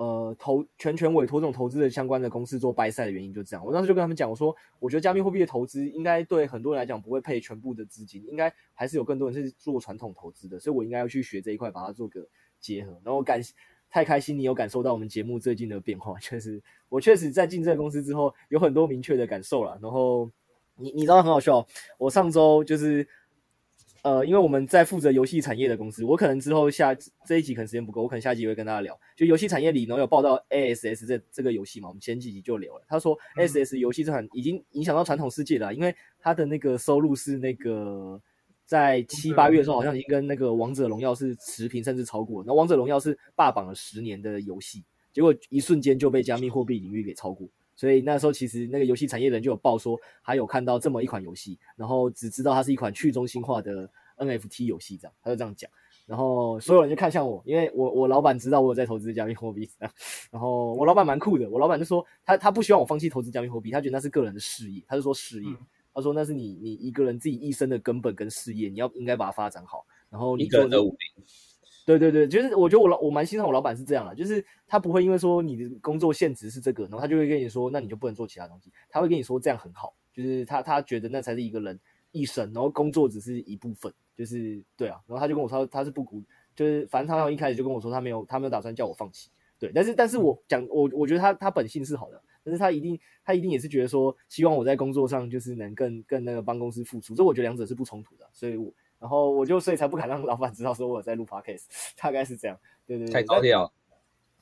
[0.00, 3.62] 呃，投全权委托这种投资的相关的公司做 buy side 的原因就这样。
[3.62, 12.26] 我当时就跟他们讲，我说，我觉得加密货币的投资应该对很多人来讲不会配全部的资金，应该还是有更多人是做传统投资的，所以我应该要去学这一块，把它做个
[12.60, 12.98] 结合。
[13.04, 13.42] 然后感
[13.90, 19.78] 太开心，你有感受到我们节目最近的变化，确实，我确实在进这个公司之后有很多明确的感受了。
[19.82, 20.30] 然后
[20.76, 21.66] 你你知道很好笑，
[21.98, 23.06] 我上周就是。
[24.02, 28.98] 呃，因为我们在负责游戏产业的公司，我可能之后下这一集可能时间不够，我可能下一集会跟大家聊。
[29.14, 32.84] 就游戏产业里，然后有报道 ASS 这这个游戏嘛，我们前几集就聊了。
[32.88, 38.18] 他说 ASS 游戏这款已经影响到传统世界了，因为它的那个收入是那个
[38.64, 42.42] 在七八月的时候，好像已经跟那个王者荣耀是持平，甚至超过。
[42.46, 44.82] 那王者荣耀是霸榜了十年的游戏，
[45.12, 47.46] 结果一瞬间就被加密货币领域给超过。
[47.80, 55.70] 所以那时候其实那个游戏产业人就有报说，还有看到这么一款游戏，然后只知道它是一款去中心化的 NFT 游戏，这样他就这样讲，
[56.04, 59.66] 然后所有人就看向我，因为我我老板知道我有在投资加密货币，
[60.30, 65.56] 然后我老板蛮酷的，我老板就说他他不希望我放弃投资加密货币，他觉得那是个人的事业，他就说事业，嗯、
[65.94, 70.76] 他说那是你你一个人自己一生的根本跟事业，你要应该把它发展好，然后你做的。
[71.98, 78.70] 对对对，就是我觉得我老我蛮欣赏我老板是这样的，就是他不会因为说你的工作限职是这个，然后他就会跟你说，那你就不能做其他东西。
[78.88, 81.78] 他会跟你说这样很好，就是他他觉得那才是一个人
[82.12, 85.00] 一生，然后工作只是一部分，就是对啊。
[85.06, 86.22] 然后他就跟我说他是不鼓，
[86.54, 89.30] 就是反正他一开始就跟我说他没有他没有打算叫我放弃。
[89.58, 98.72] 对，但是但是我讲我我觉得他他本性是好的，但是他一定他一定也是觉得说希望我在工作上就是能更更那个帮公司付出，这我觉得两者是不冲突的，所以我。
[99.00, 101.64] 然后我就所以才不敢让老板知道说我在录 podcast，
[101.96, 103.72] 大概是这样，对对对，太高调，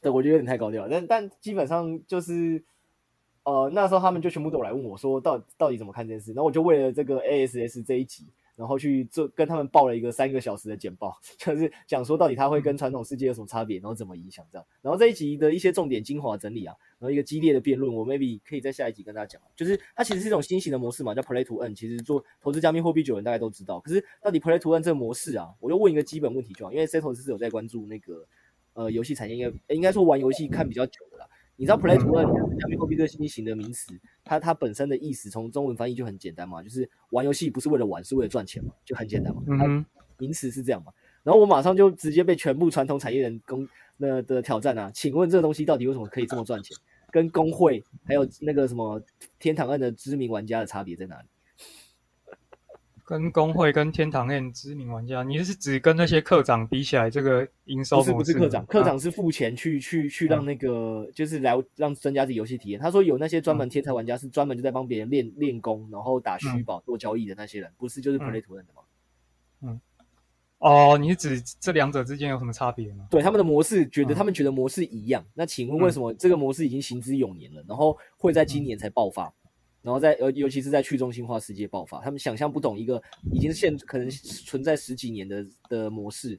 [0.03, 2.63] 对，我觉得有点太高调，但但基本上就是，
[3.45, 8.27] 呃，那时候他们就全部都来问我说到，到到底怎么看这件事，然后我就为了这个 ASS 这一集。
[8.59, 14.67] 然后去做跟他们报了一个三个小时的简报， 就是讲说到底它会跟传统世界有什么差别，然后怎么影响这样。
[14.83, 19.41] 然后这一集的一些重点精华整理啊，然后一个激烈的辩论，我 maybe 可以在下一集跟大家讲。
[19.55, 21.73] 就是它其实是一种新型的模式嘛，叫 Play to Earn。
[21.73, 23.79] 其实做投资加密货币久的人大概都知道。
[23.79, 28.27] 可是到底 Play to Earn 这个模式啊，我就问一个基本问题就好，因为 Setos 是有在关注那个
[28.73, 31.27] 呃游戏产业，应该应该说玩游戏看比较久的啦。
[31.61, 33.93] 你知道 Play to Earn 加密货币这个新型的名词？
[34.25, 39.43] 它它本身的意思，从中文翻译就很简单嘛，就是玩游戏不是为了玩，是为了赚钱嘛，就很简单嘛。
[39.49, 39.85] 嗯
[40.19, 40.93] 名词是这样嘛。
[41.25, 44.91] 然后我马上就直接被全部传统产业人攻那的挑战啊！
[44.95, 46.77] 请问这个东西到底为什么可以这么赚钱？
[47.11, 49.03] 跟工会还有那个什么
[49.39, 51.29] 天堂案的知名玩家的差别在哪里？
[53.09, 62.79] 跟公会跟天堂 M 知名玩家，你是指跟那些课长比起来，这个营收不是不是课长，课长是付钱去、啊、去去让那个、嗯、就是来让增加自己游戏体验。
[62.79, 68.83] 他说有那些专门天才玩家是专门就在帮别人练练功，然后打虚宝做交易的那些人，不是就是 play to earn 的吗？
[69.63, 69.81] 嗯，
[70.59, 73.07] 哦，你是指这两者之间有什么差别吗？
[73.11, 75.23] 对，他们的模式觉得他们觉得模式一样。
[75.23, 79.33] 嗯、那请问为什么这个模式已经行之有年了，然后会在今年才爆发？
[79.89, 86.39] 嗯然后在尤尤其是在去中心化世界爆发，他们想象不懂一个已经现可能存在十几年的的模式，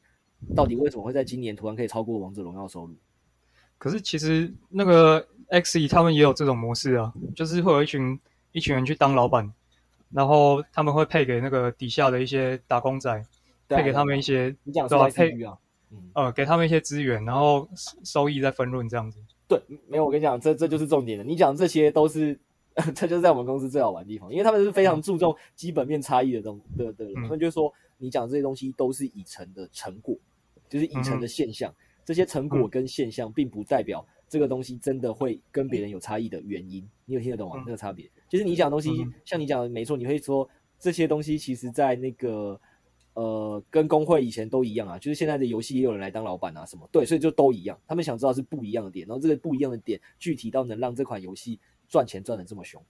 [0.55, 2.95] 到底为什么会在今年突然可以超过王者荣耀收入？
[3.79, 8.19] 可是其实那个 Xe 他们也有这种模式啊，就是会有一群
[8.51, 9.51] 一群人去当老板，
[10.11, 13.25] 然后他们会配给那个底下的一些打工仔，
[13.67, 15.57] 配给他们一些，你讲说配啊，
[15.89, 17.67] 嗯，呃，给他们一些资源，然后
[18.03, 19.17] 收益再分润这样子。
[19.47, 21.23] 对，没有，我跟你讲，这这就是重点了。
[21.23, 22.39] 你讲这些都是，
[22.95, 30.17] 这就是在我们公司最好玩的地方，因为他们是非常注重基本面差异的东的的人，他们就说你讲这些东西都是已成的成果，
[30.67, 31.73] 就是已成的现象，
[32.05, 34.05] 这些成果跟现象并不代表。
[34.31, 37.55] 这个东西真的会跟别人有差异的原因，你有听得懂吗？
[37.57, 42.61] 嗯、那个差别，就是你讲的东西，嗯、像你讲的没错，你会说这些东西其实，在那个
[43.15, 47.75] 呃，跟工会以前都一样啊，就是现在的游戏也有人来当老板啊，什么对，所以就都一样。
[47.87, 52.81] 他们想知道是不一样的点，然后这个不一样的点具体到能让这款游戏赚钱赚的这么凶。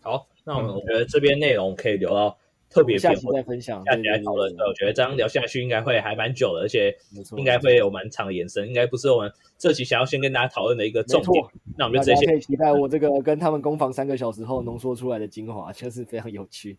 [0.00, 2.38] 好，那我们我觉得这边内容可以留到。
[2.72, 4.48] 特别下期再分享，下期来讨论。
[4.58, 6.96] 我觉得这样聊下去应该会还蛮久的，而且
[7.36, 11.44] 应该会有蛮长的延伸，应该不是我们这期想要先跟大家讨论的一个重点。
[11.76, 16.78] 那我们就直接可以期待我这个跟他们攻防三个小时后浓缩出来的精华，就是非常有趣。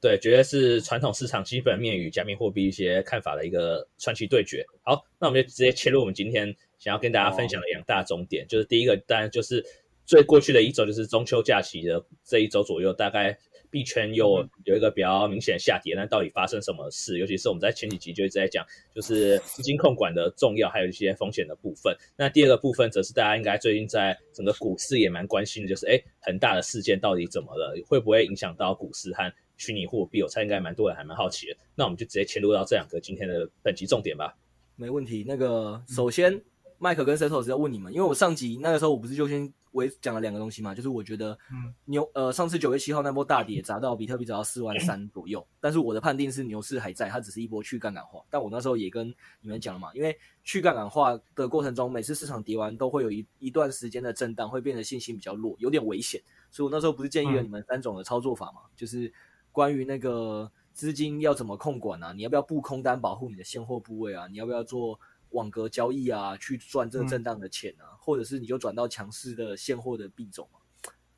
[0.00, 4.64] 对，绝对是传统市场基本面与加密货币一些看法的一个传奇对决。
[4.82, 9.64] 好，那我们就直接切入我们今天想要跟大家分享的两大重点，就是第一个当然就是
[10.12, 13.38] 最过去的一周，就是中秋假期的这一周左右，大概。
[13.70, 17.18] 币圈又有一个比较明显的下跌，那到底发生什么事？
[17.18, 18.62] 尤其是我们在前几集就一直在讲，
[18.94, 21.96] 就是资金控管的重要，还有一些风险的部分。
[22.14, 27.74] 那第二个部分则是大家应该最近在整个股市也蛮关心的，就是诶，恒大的事件到底怎么了？
[27.86, 30.22] 会不会影响到股市和虚拟货币？
[30.22, 31.56] 我猜应该蛮多人还蛮好奇的。
[31.74, 34.36] 那我们就直接切入到这两个今天的本集重点吧。
[34.76, 35.24] 没问题。
[35.26, 36.42] 那个首先，
[36.82, 39.52] 麦克跟 Setos 要问你们，因为我上集那个时候我不是就先。
[39.74, 41.38] 我也讲了两个东西嘛，就是我觉得
[41.86, 48.22] 牛，嗯，呃，上次九月七号那波大跌砸到比特币砸到四万三左右，但是我的判定是牛市还在，它只是一波去杠杆化。
[48.28, 49.08] 但我那时候也跟
[49.40, 50.14] 你们讲了嘛，因为
[50.44, 56.20] 去杠杆化的过程中，每次市场跌完都会有一一段时间的震荡，会变得信心比较弱，有点危险。
[56.50, 59.10] 所以我那时候不是建议了你们三种的操作法嘛，嗯，就是
[59.52, 65.00] 关于那个资金要怎么控管啊，你要不要布空单保护你的现货部位啊，你要不要做？
[65.32, 70.56] 网格交易啊，去赚这个震荡的钱啊，嗯、或者是你就转到强势的现货的币种啊，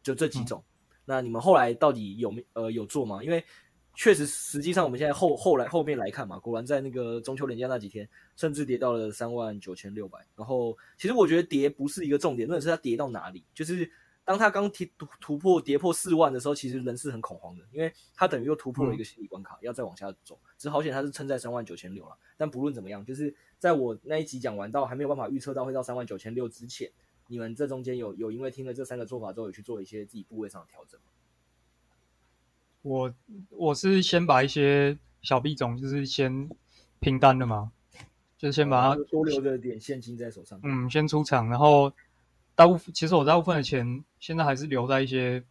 [0.03, 0.62] 就这几种。
[0.90, 3.22] 嗯、那你们后来到底有没呃有做吗？
[3.22, 3.44] 因为
[3.94, 10.18] 确实，实际上我们现在后后来后面来看嘛，果然在那个中秋连假那几天，甚至跌到了三万九千六百。
[10.35, 13.90] 然后其实我觉得跌不是一个重点，重点是它跌到哪里，就是。
[14.25, 20.39] 当他刚突突破跌破四万的时候，其实人是很恐慌的，因为他等于又突破了一个心理关卡，嗯、要再往下走。
[20.57, 22.17] 只好险他是撑在三万九千六了。
[22.39, 26.91] 但不论怎么样，就是在我那一集讲完到还没有办法预测到会到三万九千六之前，
[27.27, 31.07] 你们这中间有有因为听了这三个做法之后，有去做一些自己部位上的调整吗？
[32.81, 33.15] 我
[33.51, 36.49] 我是先把一些小币种就是先
[36.99, 37.73] 平单的嘛，
[38.39, 41.93] 就是先把它、哦、多留着点现金在手上，嗯，先出场，然后。
[42.55, 45.43] 大部分其实我大部分的钱现在还是留在一些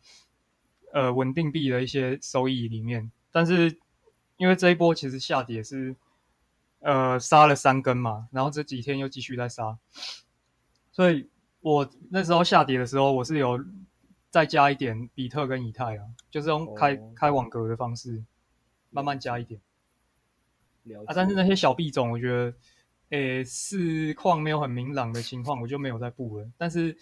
[0.94, 3.78] 呃稳定币的一些收益里面，但是
[4.38, 5.96] 因为这一波其实下跌是
[6.80, 9.78] 呃杀了三根嘛，然后这几天又继续在杀，
[10.92, 11.30] 所以
[11.62, 13.64] 我那时候下跌的时候我是有
[14.30, 18.24] 再加一点比特跟以太啊，就是用开、哦、开网格的方式
[18.90, 19.60] 慢慢加一点，
[21.06, 22.54] 啊，但是那些小币种我觉得。
[23.10, 26.50] 诶，市况没有很明朗的情况，我就没有再布了。
[26.58, 26.98] 但是，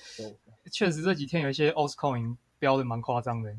[0.70, 3.56] 确实这几天有一些 altcoin 飙的蛮夸张的。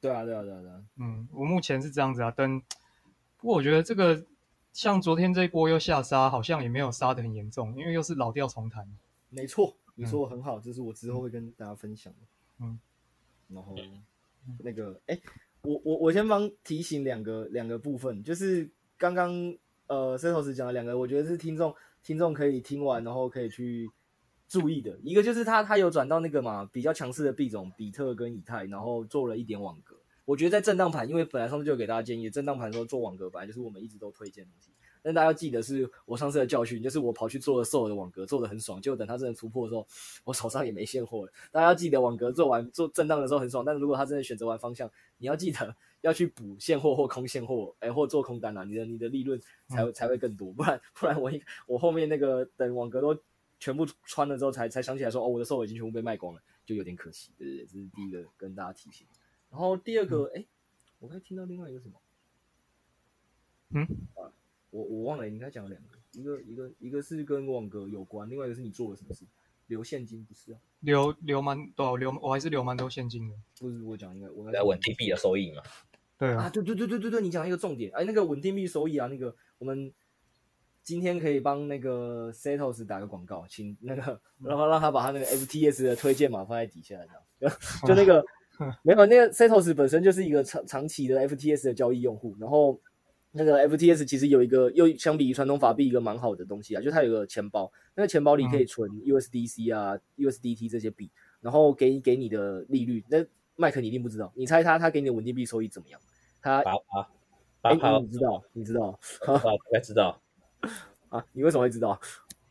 [0.00, 0.82] 对啊，对啊，对啊，对啊。
[0.96, 2.30] 嗯，我目前是这样子啊。
[2.30, 2.58] 等，
[3.38, 4.24] 不过我觉得这个
[4.72, 8.88] 像昨天这一波又下杀，好像也没有杀的很严重，因为又是老调重弹。
[9.28, 12.18] 没错，你说的很好，这是我之后会跟大家分享的。
[12.60, 12.78] 嗯，
[13.48, 13.76] 然后
[14.60, 15.20] 那个，哎，
[15.60, 19.54] 我我我先帮提醒两个两个部分，就是刚刚。
[19.86, 23.90] 呃，Setos 讲了两个，我觉得是听众听众可以听完，然后可以去
[24.48, 24.98] 注意的。
[25.02, 29.96] 一个就是他他有转到那个嘛比较强势的币种比特跟以太，然后做了一点网格。
[30.24, 34.70] 我觉得在震荡盘，因为本来上次就给大家建议，震荡盘的时候做网格本来就是我们一直都推荐东西。
[35.02, 39.86] 但大家要记得是我上次的教训，就是我跑去做了所有的网格，做的很爽，结果等它真的突破的时候，
[40.24, 41.32] 我手上也没现货了。
[41.52, 45.76] 大家要记得网格做完做震荡的时候很爽，但是如果他真的选择完方向，你要记得。
[46.04, 53.18] 要去补现货或空现货，哎、欸，或做空单啊，你的你的利润才、嗯、才会更多，不然不然我一我后面那个等网格都
[53.58, 57.64] 全部穿了之后才，才才想起来说，哦，我的 SOL 已经全部被卖光了，就有点可惜，对不对？
[57.64, 59.06] 这是第一个跟大家提醒。
[59.50, 60.46] 然后第二个，哎、嗯欸，
[60.98, 61.94] 我刚才听到另外一个什么？
[63.70, 63.82] 嗯，
[64.14, 64.28] 啊，
[64.68, 69.24] 我我忘了，你刚才讲了两个，一个一个一个是跟网格有关，另外一个是你做了什么事？
[69.68, 70.60] 留现金不是啊？
[70.80, 73.34] 留留蛮多，留我还是留蛮多现金的。
[73.58, 75.62] 不是我讲一个，我在稳定币的收益嘛。
[76.18, 79.92] 对啊，啊，对对对对对对，你讲一个重点，哎，那个稳定币收益啊，那个我们
[80.82, 86.96] 今天可以帮那个 Setos 打个广告，请那个 然后让他把他那个 FTS 的推荐码放在底下，
[87.40, 88.24] 这样 就那个
[88.82, 92.78] 没有，那个 Setos 本身就是一个长长期的 FTS 的交易用户，然后
[93.32, 103.24] 那个 FTS 其实有一个又相比于传统法币一个蛮好的东西啊，就它有个钱包，那个钱包里可以存 USDC 啊、嗯、USDT 这些币，然后给给你的利率，那
[103.56, 106.00] 麦克你一定不知道，你猜他他给你的稳定币收益怎么样？
[106.40, 107.08] 他八趴，
[107.60, 108.42] 八趴，你知道？
[108.52, 108.98] 你知道？
[109.26, 109.40] 大
[109.72, 110.20] 概知道
[111.08, 111.24] 啊？
[111.32, 112.00] 你为什么会知道？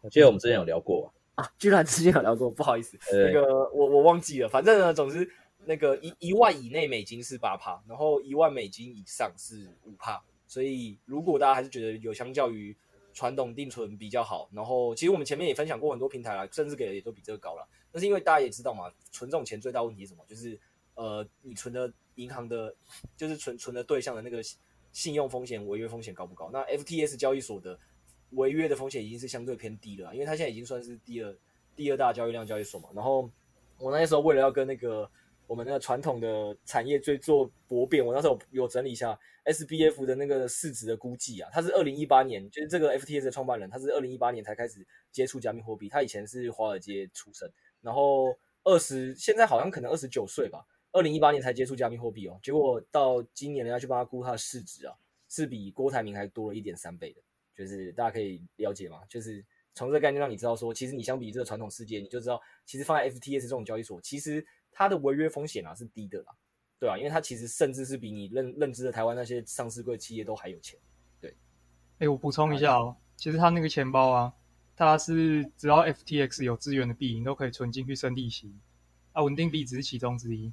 [0.02, 5.30] 我记得我们之前有聊过啊，居然之前有聊过，不好意思，那个我我忘记了，反正呢，总之。
[5.66, 10.22] 那个一一万以内美金是八趴，然后一万美金以上是五趴。
[10.46, 12.76] 所以如果大家还是觉得有相较于
[13.14, 17.66] 传统定存比较好，然后其实我们前面也分享过很多平台啦，甚至给的也都比这个高了。
[17.94, 20.26] 但是因为大家也知道嘛，存这种钱最大问题是什么？
[20.28, 20.60] 就是
[20.96, 22.76] 呃，你存的银行的，
[23.18, 24.42] 就是存存的对象的那个
[24.92, 26.50] 信用风险、违约风险高不高？
[26.54, 27.78] 那 FTS 交易所的
[28.32, 31.36] 违约的风险已经是相对偏低了，因为它现在已经算是第二
[31.76, 32.90] 第二大交易量交易所嘛。
[32.94, 33.30] 然后
[33.80, 35.10] 我那时候为了要跟那个
[35.48, 47.52] 我们那个传统的产业最做博辩，我那时候有整理一下 SBF 的那个市值的估计啊，他是二零一八年，就是这个 FTS 的创办人，他是二零一八年才开始接触加密货币，他以前是华尔街出身，
[47.82, 54.96] 然后二十现在好像可能二十九岁吧，二零一八年才接触加密货币哦，结果到今年人家去帮他估他的市值啊，
[55.28, 57.22] 是比郭台铭还多了一点三倍的，
[57.54, 59.44] 就是大家可以了解嘛，就是
[59.76, 64.46] 从这个概念让你知道说，其实你相比这个传统世界，你就知道其实放在 FTS 这种交易所，其实。
[64.76, 66.34] 它的违约风险啊是低的啦，
[66.80, 70.80] 对啊，因为它其实甚至是比你认认知的台湾那些上市贵企业都还有钱，
[71.22, 71.30] 对。
[71.30, 71.36] 哎、
[72.00, 74.34] 欸，我补充一下哦，其实他那个钱包啊，
[74.76, 78.52] 它是只要 FTX 有资源的币，你都可以存进去生利息，
[79.12, 80.52] 啊，稳定币只是其中之一。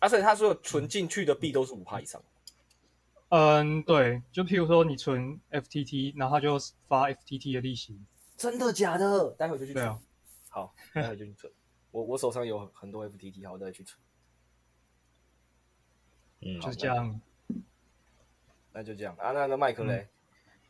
[0.00, 2.20] 啊，所以他说存进去的币都是五趴以上。
[3.28, 6.58] 嗯，对，就譬如说你存 FTT，然后他就
[6.88, 7.96] 发 FTT 的利息。
[8.36, 9.30] 真的假的？
[9.38, 9.84] 待会就去存。
[9.84, 10.00] 对啊。
[10.48, 11.52] 好，待会就去存。
[11.92, 14.00] 我我手上有很多 FTT，好，我再去存。
[16.40, 17.20] 嗯，就是这样。
[18.72, 20.08] 那就这样啊，那那麦克嘞？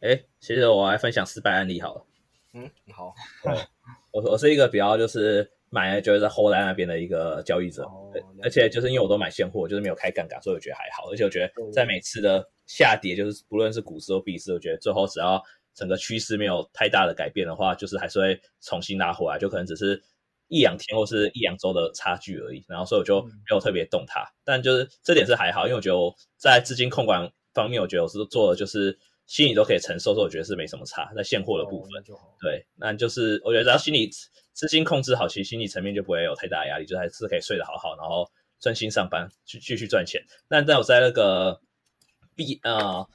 [0.00, 2.06] 哎、嗯，其实我来分享失败案例好了。
[2.52, 3.14] 嗯，好。
[4.12, 11.10] 我我是一个比较就是买了就是在 hold 在那边的一个交易者，哦、而且就是因为我都买现货，就是没有开杠杆，所以我觉得还好。
[11.10, 15.42] 而且我觉得在每次的下跌，就是不论是股市或币市，我觉得最后只要
[15.74, 20.02] 整个趋势没有太大的改变的话，就是还是会重新拉回来，就可能只是。
[20.52, 28.98] 一两天或是一两周的差距而已，然后所以我就没有特别动它，嗯、但就是这点是还好，因为我觉得我在资金控管方面，我觉得我是做的就是
[29.30, 31.08] 心里都可以承受，所以我觉得是没什么差。
[31.14, 34.10] 在现货的部分，哦、对，那就是我觉得只要心理
[34.52, 40.20] 资金控制好，其实心理层面就不会有太大的压力，就还是可以睡得好好，然后专心上班去继续赚钱。
[40.48, 41.60] 但在我在那个
[42.34, 43.08] B 啊、呃，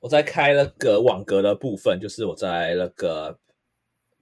[0.00, 3.38] 我在开那个网格的部分，就是我在那个。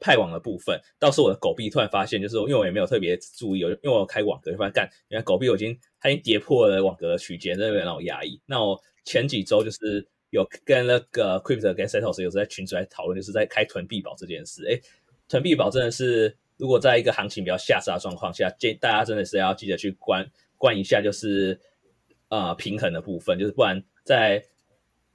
[0.00, 8.40] 派网的部分，倒是我的狗币突然发现，就是因为我也没有特别注意，因为我有开网格，就发现干，原来狗币我已经它已经跌破了网格的区间，真的有点让我压抑。
[8.46, 14.64] 那我前几周就是有跟那个 Crypto 跟 Setos 有在群组来讨论，就是在开囤币宝这件事。
[14.66, 14.80] 诶，
[15.28, 21.60] 囤币宝真的是，如果在一个行情比较下杀的状况下，建议大家真的是要记得去关关一下，就是
[22.28, 24.44] 呃平衡的部分，就是不然在。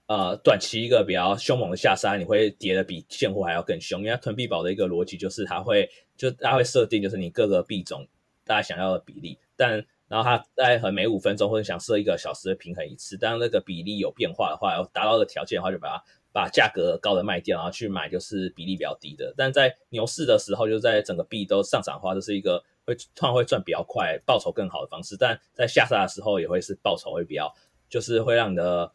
[0.06, 4.02] 呃，短期一个比较凶猛的下杀，你会跌的比现货还要更凶。
[4.02, 8.06] 因为它囤币宝的一个逻辑就是，它会就它会设定就是你各个币种
[8.43, 19.34] 大家想要的比例，但然后它在和每五分钟或者想设一个小时的平衡一次，当那个比例有变化的话，要达到的条件的话，就把它把价格高的卖掉，然后去买就是比例比较低的。
[19.38, 25.16] 但在牛市的时候，就在整个币都上涨的话，这是一个会突然会赚比较快、报酬更好的方式。
[25.18, 27.54] 但在下杀的时候，也会是报酬会比较，
[27.89, 28.92] 就是会让你的。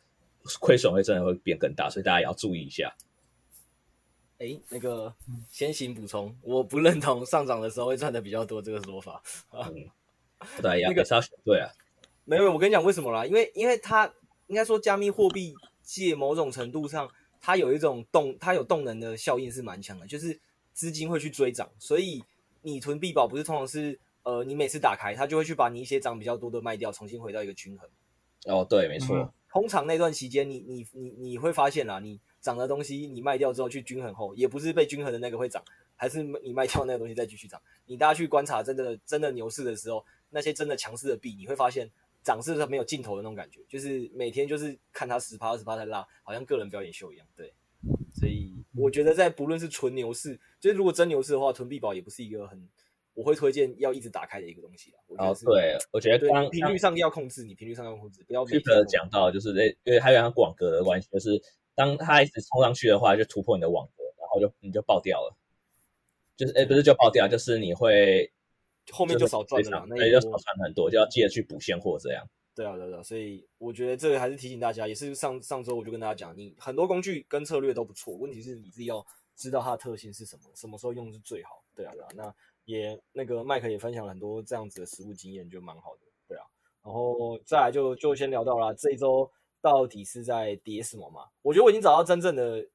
[0.60, 2.96] 亏损会真的会变更大，所以大家也要注意一下。
[4.38, 5.12] 哎，那个
[5.50, 9.22] 先行补充，我不认同上涨的时候会赚的比较多这个说法。
[9.52, 9.90] 嗯，
[10.62, 11.70] 对呀，那个是要选对啊。
[12.24, 13.24] 没有，我跟你讲为什么啦？
[13.24, 14.12] 因为因为它
[14.46, 17.08] 应该说加密货币界某种程度上，
[17.40, 20.38] 它有一种动，它有动能的效应是蛮强的，就是
[20.72, 22.22] 资金会去追涨，所以
[22.62, 27.88] 你囤币宝不是通常是呃，你每次打开它就会去把你一些涨比较多的卖掉，重新回到一个均衡。
[28.44, 29.16] 哦，对，没错。
[29.16, 35.64] 嗯通常那段期间，你你你你会发现啦，你涨的东西你卖掉之后去均衡后，也不是被均衡的那个会涨，
[35.96, 37.58] 还是你卖掉那个东西再继续涨。
[37.86, 41.90] 你大家去观察真的真的牛市的时候，那些真的强势的币，你会发现
[42.22, 47.26] 涨势是没有尽头的那种感觉，就是每天就是看它十趴二十趴在拉，好像个人表演秀一样。
[47.36, 47.52] 对，
[48.14, 52.68] 所以我觉得在不论是纯牛市，就是如果真牛市的话，囤币宝也不是一个很。
[53.14, 58.46] 我会推荐要一直打开的一个东西我觉得是哦，对，我觉得刚频率上要控制，你频率上要控制，不要。
[58.46, 61.30] Keep 讲到就是那，因为还有它网格的关系，就是
[61.74, 65.36] 当它一直冲上去的话，就突破你的网格，然后就你就爆掉了。
[66.36, 68.30] 就是诶不是就爆掉，就是你会
[68.92, 72.26] 后面就少赚了，那也就少赚很多，就要记得去补现货这样。
[72.54, 79.04] 对啊，对啊，所以我觉得这个还是提醒大家，也是上上周我就跟大家讲，你很多工具跟策略都不错，问题是你自己要
[79.36, 81.62] 知道它的特性是什么，什么时候用是最好。
[81.74, 82.34] 对啊，对啊，那
[82.64, 86.00] 也那个麦克也分享了很多这样子的实物经验，就蛮好的。
[86.26, 86.44] 对啊，
[86.82, 89.30] 然后再来就就先聊到了这一周
[89.60, 91.28] 到底是在跌什么嘛？
[91.42, 92.66] 我觉得我已经找到真正的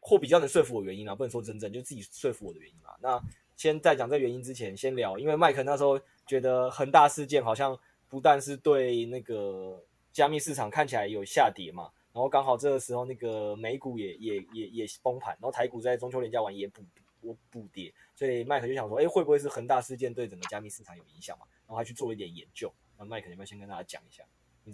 [0.00, 2.90] 或比较能说服我的原因了，不能说真正，就自己说服我的原因嘛。
[3.02, 3.22] 那
[3.58, 7.78] 先在讲这原因之前，先聊，因为麦克那时候觉得恒大事件好像。
[8.10, 9.84] 不但是对那个
[10.14, 16.82] 加密市场看起来有下跌嘛，然后刚好这个时候那个美股也也也也崩盘，然后台股在中秋连假完也补
[17.20, 21.44] 补补跌，所以麦克就想说，哎，会不会是恒大事件对整个加密市场有影响嘛？
[21.66, 22.72] 然后他去做一点研究。
[22.96, 24.24] 那麦克，你们先跟大家讲一下。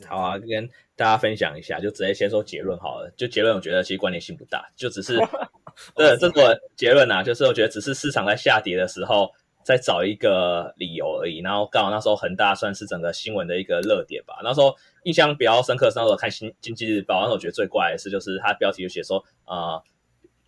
[0.07, 3.13] 好啊，跟大家分享一下，就直接先说结论好了。
[3.17, 5.19] 就结论，我觉得其实关联性不大，就只是，
[5.95, 9.31] 对，这个结论啊，就是我觉得只是市场在下跌的时候。
[9.67, 14.39] 再找一个理由而已，然后刚好那时候恒大算是整个新闻的一个热点吧。
[14.45, 19.83] 那时候印象比较深刻是那时候看新经济日报，那时候我觉得最怪的是就是它标题就写说，呃，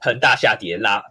[0.01, 1.03] 恒大下跌拉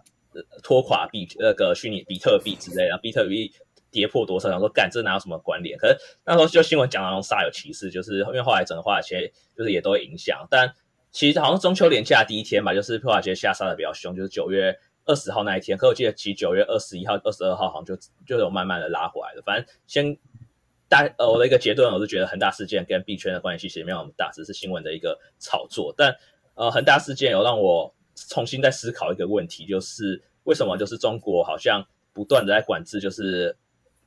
[0.62, 3.52] 拖垮币那个虚拟比特币之类的，比特币
[3.90, 5.78] 跌破多少，想说干这哪有什么关联？
[5.78, 10.74] 可是那时候就新闻讲的那种煞有其事，就是因为后来整个华尔街就是也都影响，但
[11.10, 14.78] 其实好像中秋连假第一天吧，就是华尔街下杀的比较凶，就是九月。
[15.08, 19.42] 二十号那一天，可我记得其实九月二十一号、二十二号好像就就有慢慢的拉回来了。
[19.46, 20.18] 反正先
[20.88, 25.94] 大呃，我的一个结论，我是觉得恒大事件跟币圈的关系其实没有那么大，只是新闻的一个炒作。
[25.96, 26.12] 但
[26.56, 33.56] 呃，恒大事件有让我重新再思考一个问题，就是为什么就是中国好像不断的在管制，就是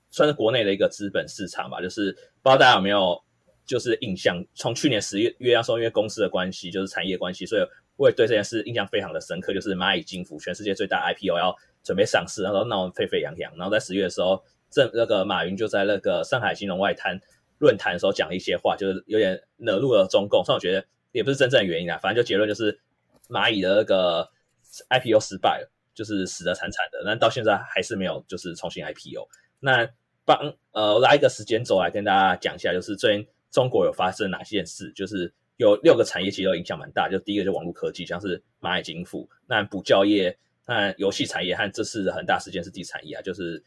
[0.10, 1.82] 算是国内的一个资本市场吧。
[1.82, 3.22] 就是不知道大家有没有
[3.66, 7.62] 就是印象，从去年十月月要说因为公司的关系，就是产业关系，所以。
[7.99, 11.53] 我也对这件事印象非常的深刻，就是蚂蚁金服全世界最大 IPO 要
[11.84, 13.53] 准备上市，然后闹得沸沸扬扬。
[13.57, 14.41] 然后在十月的时候，
[14.72, 17.20] 正那个马云就在那个上海金融外滩
[17.57, 20.41] 论坛的时候讲了一些话，就是有点惹怒了中共。
[20.45, 22.80] 所以我觉得也不是真正的原因啊，反正就结论就是
[23.28, 24.32] 蚂蚁的那个
[24.89, 27.03] IPO 失败了，就是死的惨惨的。
[27.05, 29.28] 但到现在还是没有就是重新 IPO。
[29.60, 29.86] 那
[30.30, 35.34] 帮呃拉一个时间轴来跟大家讲一下，就是最近中国有发生哪些事，就是。
[35.59, 40.34] 有六个产业其实都影响蛮大，就第一个就网络科技，像是蚂蚁金服，那补教业、
[40.65, 43.61] 那游戏产业和这次的恒大事件是地产业啊，就是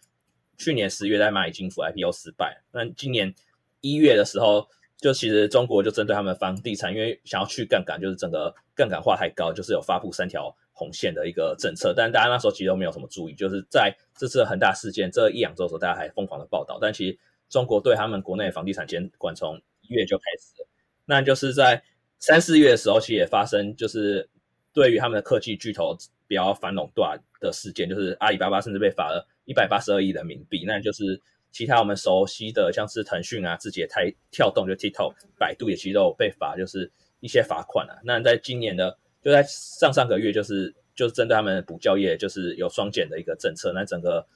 [0.56, 3.34] 去年十月在蚂蚁金服 IPO 失败，那今年
[3.82, 17.16] 一月的时候，就其实中国就针对他们房地产，因为想要去杠杆，就是整个杠杆化太高，就是有发布三条红线的一个政策，但大家那时候其实都没有什么注意，就是在这次恒大事件这一两周的时候，大家还疯狂的报道，但其实
[17.48, 20.68] 中国对他们国内房地产监管从一月就开始了。
[21.04, 21.80] 那就是在
[22.18, 24.28] 三四月的时候，其实也发生，就是
[24.72, 30.64] 对于他们的科技巨头比较反垄断的事件，就是阿里巴巴甚至被罚了一百八十二亿人民币。
[30.66, 31.20] 那就是
[31.50, 38.00] 其他我们熟悉的，像是腾讯啊、字节太跳动就 TikTok、百度也其实都有被罚，就是一些罚款啊。
[38.04, 44.26] 那在今年的，就在上上个月，就是就是针对他们补教业，就是有双减的一个政策，那整个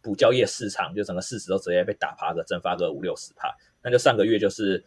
[0.00, 3.54] 补教业市场就整个市值都直接被打趴个蒸发个五六十趴。
[3.82, 4.84] 那就上个月就是。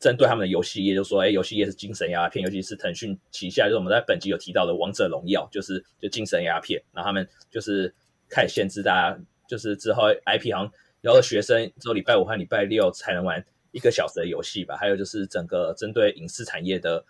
[0.00, 6.82] 针对他们的游戏业，就说，哎，游戏业是精神鸦片，尤其是腾讯旗下，就是我们在本集有提到的《王者荣耀》，就是就精神鸦片。
[6.94, 7.94] 然后他们就是
[8.26, 10.72] 开始限制大家，就是之后 IP 好像
[11.02, 14.74] 然后学生只有礼拜五和礼拜六才能玩一个小时的游戏吧。
[14.74, 17.04] 还有就是整个针对影视产业的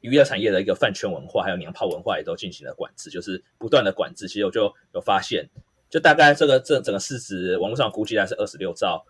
[0.00, 4.28] 娱乐产业的一个饭圈文化，还有娘炮文化也都进行了管制，就是不断的管制。
[4.28, 5.48] 其实我就有发现，
[5.88, 9.04] 就大概这个这整个市值，网络上估计大概是二十六兆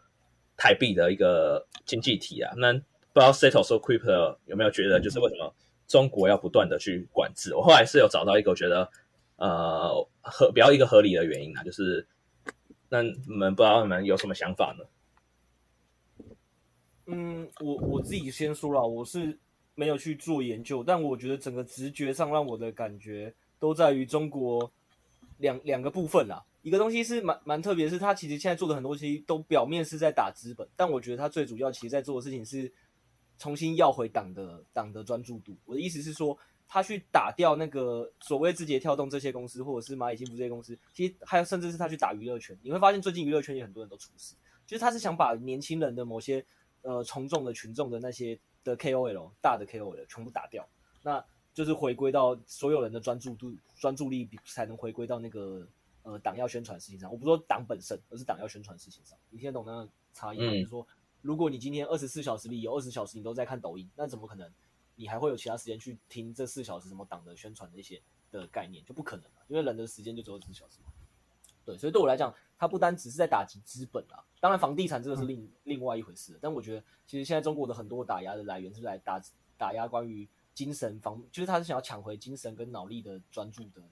[0.56, 2.52] 台币的一个经济体啊。
[2.56, 5.54] 那不知道 Seto 说 Crypto 有没有觉得，就是为什么
[5.86, 7.54] 中国要不断的去管制？
[7.54, 8.90] 我后来是有找到一个我觉得
[9.36, 12.06] 呃合比较一个合理的原因啊，就是
[12.88, 14.84] 那你们不知道你们有什么想法呢？
[17.06, 19.38] 嗯，我我自己先说了，我是
[19.76, 24.68] 没有去做研究，但我觉得整个直觉上让我的感觉都在于中国
[25.38, 26.44] 两两个部分啦。
[26.62, 32.72] 一个东西是蛮蛮特别，是他其实现在做的很多东西都表面是在打资本，但我觉得他最主要其实在做的事情是。
[33.38, 35.54] 重新要回党的党的专注度。
[35.66, 36.34] 我的意思是说，
[36.66, 42.58] 他去打掉那个所谓字节跳动这些公司，或者是蚂蚁金服这些公司，其实还有甚至是他去打娱乐圈。
[42.62, 44.34] 你会发现，最近娱乐圈也很多人都出事，
[44.66, 46.42] 就是他是想把年轻人的某些
[46.86, 50.66] 呃从众的群众的那些的 KOL 大的 KOL 全部打掉，
[51.02, 51.22] 那
[51.52, 55.66] 就是回归到所有人的专注度专注力才能回归到那个
[56.04, 57.10] 呃党要宣传事情上。
[57.10, 59.18] 我不说党本身，而是党要宣传事情上。
[59.30, 60.52] 你听得懂那个差异吗？
[60.52, 60.86] 就是说。
[61.22, 64.48] 如果你今天二十四小时里有二十小时你都在看抖音，那怎么可能
[64.94, 68.84] 你还会有其他时间去听这四小时什么党的宣传的一些的概念？
[68.84, 70.92] 就不可能了，因为人的时间就只有二十四小时嘛。
[71.66, 76.38] 对，所以对我来讲，它不单只是在打击资本啊，当然房地产这个是另、嗯、另外一回事。
[76.40, 79.20] 但我觉得，其实现在中国的很多打压的来源是来打
[79.58, 83.82] 打压关于精神方，就是他是想要抢回精神跟脑力的专注的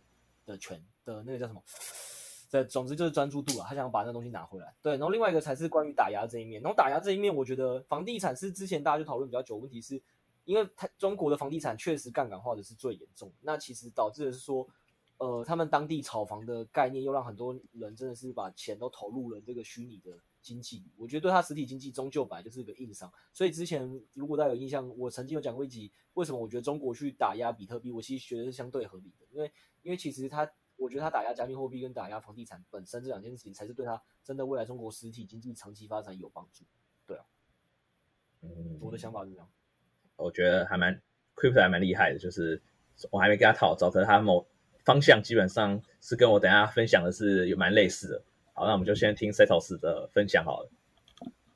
[0.47, 1.61] 的权的那个叫什么？
[2.51, 4.73] 对，总之就是专注度啊，他想把那东西拿回来。
[4.81, 6.63] 对，然后另外一个才是关于打压这一面。
[6.63, 10.01] 然后打压这一面，我觉得房地产是之前大家就讨论比较久，问题是
[10.45, 14.65] 因为它中国的房地产确实杠杆化的是最严重，那其实导致的是说，
[15.19, 20.85] 呃，他们当地炒房的概念又让很多人真的是把钱都投入了这个虚拟的经济。
[20.97, 23.13] 我觉得对他实体经济终究本来就是一个硬伤。
[23.33, 29.53] 所以之前如果大家有印象，我曾经有讲过一集，为什么我觉得中国去打压比特币，我其实觉得是相对合理的，因为
[29.83, 30.51] 因为其实它。
[30.77, 36.65] 我觉得他打压加密货币跟打压房地产本身这两件事情，才是对他真的未来中国实体经济长期发展有帮助。
[37.07, 37.25] 对啊，
[38.43, 39.49] 嗯，我的想法是这样。
[40.17, 41.01] 我觉得还蛮
[41.37, 42.61] Crypto 还蛮厉害的，就是
[43.13, 44.45] 我还没跟他讨教，可是他某
[44.85, 48.23] 方向基本上是跟我等下分享的是有蛮类似的。
[48.53, 50.71] 好，那我们就先听 Setos 的分享好了。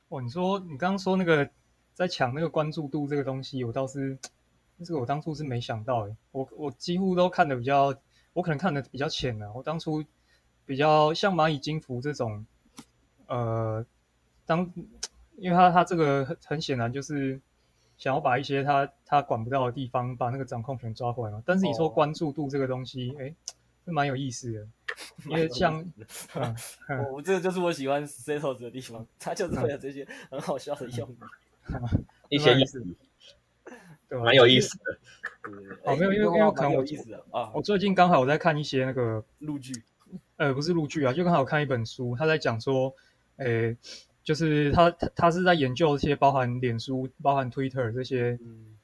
[0.08, 1.48] 哦，你说你刚刚说那个
[1.94, 4.18] 在抢那个关注度这个东西，我倒是
[4.84, 7.94] 这个我当初是没想到诶，我我几乎都看的比较。
[8.34, 10.04] 我可能看的比较浅了，我当初
[10.64, 12.46] 比较像蚂蚁金服这种，
[13.26, 13.84] 呃，
[14.46, 14.70] 当
[15.38, 17.40] 因为他他这个很很显然就是
[17.98, 21.42] 想要把一些他他管不到的地方把那个掌控权抓回来嘛。
[21.44, 23.34] 但是你说关注度这个东西，哎、哦，
[23.84, 24.66] 是蛮有意思的，
[25.28, 25.84] 因为像，
[27.12, 31.16] 我这个就是我喜欢 Setos 的地方， 他就是会有这些很好笑的用语，
[32.30, 32.82] 一些意思。
[34.08, 34.98] 对，蛮有意思的。
[35.84, 36.82] 哦，没有，因为因为可能我
[37.38, 39.82] 啊，我最近刚好我在看一些那个陆剧，
[40.36, 42.94] 呃，不是陆剧啊，就刚好看一本书，他在讲说，
[43.36, 43.76] 诶，
[44.28, 48.38] 就是他他他是在研究一些包含脸书、包含 Twitter 这些，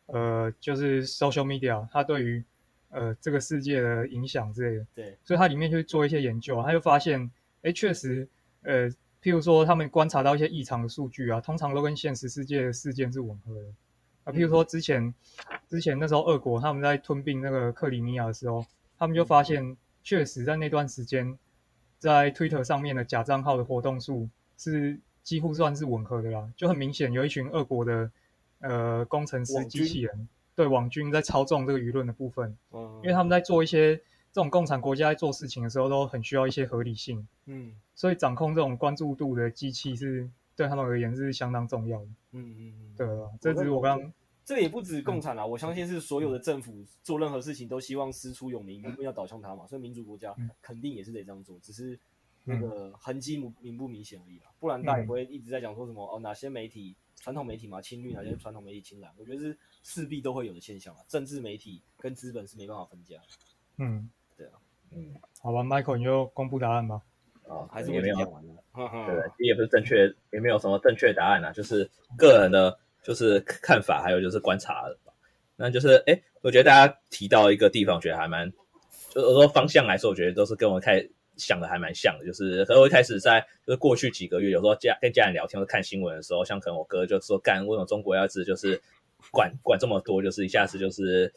[0.07, 2.43] 呃，就是 social media，它对于
[2.89, 4.87] 呃这个世界的影响之类的。
[4.95, 7.31] 对，所以他里面就做一些研究，他就发现，
[7.61, 8.27] 诶，确实，
[8.63, 8.89] 呃，
[9.23, 13.67] 譬如说他们观察到一些异常的数据啊，通常都跟现实世界的事件是吻合的。
[14.25, 15.13] 啊，譬如说之前，
[15.69, 18.65] 之前那时候俄国他们在吞并那个克里米亚的时候，
[18.99, 21.39] 他们就发现，确实在那段时间，
[21.99, 24.27] 在 Twitter 上面的假账号的活动数
[24.57, 28.09] 是几乎算是吻合的啦，就很明显有一群俄国的
[28.61, 40.31] 呃工程师机器人，对网军在操纵这个舆论的部分，嗯因为他们在做一些这种共产国家在做事情的时候都很需要一些合理性，嗯，所以掌控这种关注度的机器是。
[40.57, 42.07] 对他们而言是相当重要的。
[42.31, 44.13] 嗯嗯嗯，对啊，这只是我刚刚，
[44.45, 46.73] 这也不止共产啊，我相信是所有的政府
[47.03, 51.99] 做任何事情都希望师出有名，因为要导向他嘛，所以民主国家肯定也是得这样做，只是
[52.45, 54.47] 那个痕迹明明不明显而已啦。
[54.61, 61.01] 不然大家也不会一直在讲说什么哦，哪些媒体传统媒体嘛亲绿，哪些传统媒体亲蓝，我觉得是势必都会有的现象啊。
[61.09, 63.17] 政治媒体跟资本是没办法分家。
[63.79, 64.53] 嗯，对啊，
[64.91, 67.03] 嗯，好吧，Michael 你就公布答案吧。
[67.47, 75.13] 啊，还是也没有，对，也不是正确，也没有什么正确答案啊，就是个人的，就是看法，还有就是观察吧。
[75.55, 78.51] 那就是，哎，我觉得大家提到一个地方，我觉得还蛮，
[79.11, 81.07] 就是说方向来说，我觉得都是跟我开
[81.37, 82.25] 想的还蛮像的。
[82.27, 88.81] 就是，可能我一开始在就是过去几个月，有时候家跟家人聊天或看新闻的时候，像可能我哥就说，干，为什么中国要是就是
[89.31, 91.33] 管管这么多，就是一下子就是。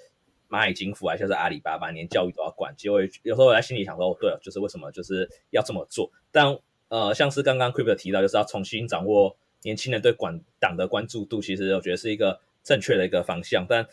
[0.49, 2.73] 蚂蚁金服啊，像是阿里巴巴，连教育都要管。
[2.77, 6.09] 结果有时候我在心里想说，哦，对了，就是为什么就是要这么做？
[6.31, 13.65] 但呃，像是刚刚 Crypto 提到，就是要重新掌握年轻人对管党的关注度，其实我觉得是一个正确的一个方向。
[13.67, 13.85] 但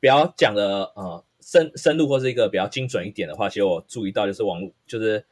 [0.00, 5.22] 比较讲的呃深深入或是一个比较精准一点的话，其实我注意到就是网络就是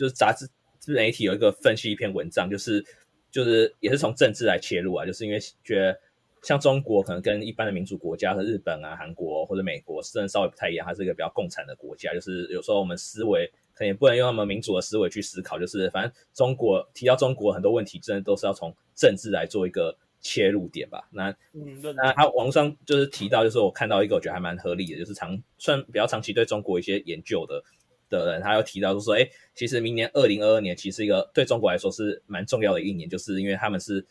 [0.00, 0.48] 就是杂志
[0.78, 2.84] 自媒体有一个分析一篇文章，就是
[3.30, 6.00] 就是也是从政治来切入啊，就是因为觉得。
[6.42, 12.14] 像中国可能跟一般的民主国家，和日本啊、韩国或者美国，甚至稍微不太一样，它是一个比较共产的国家。
[12.14, 21.06] 就是有时候我们思维可能也不能用那么民主的思维去思考，就是反正中国提到中国很多问题，真的都是要从政治来做一个切入点吧。
[21.12, 27.62] 那嗯那他网上就是提到，就是我看到一个我觉得还蛮合理的，就是长算比较长期对中国一些研究的
[28.10, 34.04] 的人，他又提到就说，哎，其实明年二零二二年其实一个对中国来说是蛮重要的一年，就是因为他们是。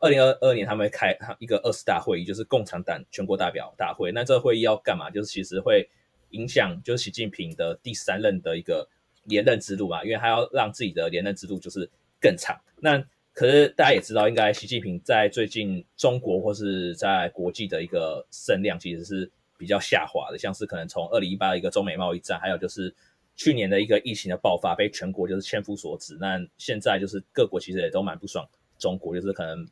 [0.00, 4.12] 二零二二年，他们开一个二十大会议，就是共产党全国代表大会。
[4.12, 5.08] 那这个会议要干嘛？
[5.08, 5.88] 就是其实会
[6.30, 8.86] 影响，就是习近平的第三任的一个
[9.22, 11.88] 连任之路嘛，因为他要让自己的连任之路就是
[12.20, 12.54] 更长。
[12.80, 13.02] 那
[13.32, 22.94] 可是大家也知道，应该习近平在最近中国或是在国际的一个声量其实是比较下滑的，像是可能从二零一八的一个中美贸易战，还有就是
[23.36, 26.16] 去年的一个疫情的爆发，被全国就是千夫所指。
[26.20, 29.66] 那现在就是各国其实也都蛮不爽中国，就是可能。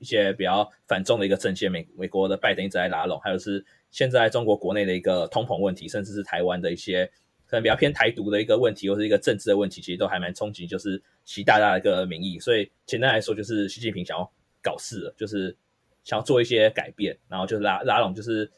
[0.00, 7.04] 一些比较反中的一个政见，美美国的拜登一直在拉拢，还有是现在中国国内的一个通膨问题，甚至是台湾的一些
[7.48, 12.38] 可能比较偏台独的一个问题，或是一个政治的问题，其实都还蛮冲击，就是习大大的一个民意。
[12.38, 15.56] 所以简单来说，就是习近平想要搞事了，就是
[16.04, 18.48] 想要做一些改变，然后就是拉拉拢，就是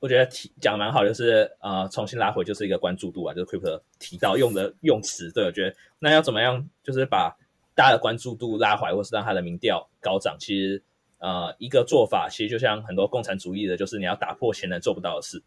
[0.00, 7.36] 我觉得提讲蛮好，就是呃重新拉回就是一个关注度啊，就是 Crypto 提到用的用词，对，我觉得那要怎么样，就是把
[7.74, 10.82] 大家的关注度拉回来，或是让他的民调高涨，其实。
[11.20, 15.42] 呃，一个做法其实就像很多共产主义的，就是你要打破前人做不到的事。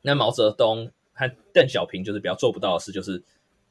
[0.00, 3.22] 那毛泽东和邓小平就是比较做不到的事，就是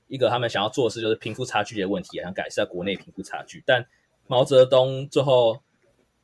[0.07, 3.63] 一个他们想要做的事，就是贫富差距的问题，想改善国内贫富差距。
[3.65, 3.83] 但
[4.27, 5.59] 毛泽东最后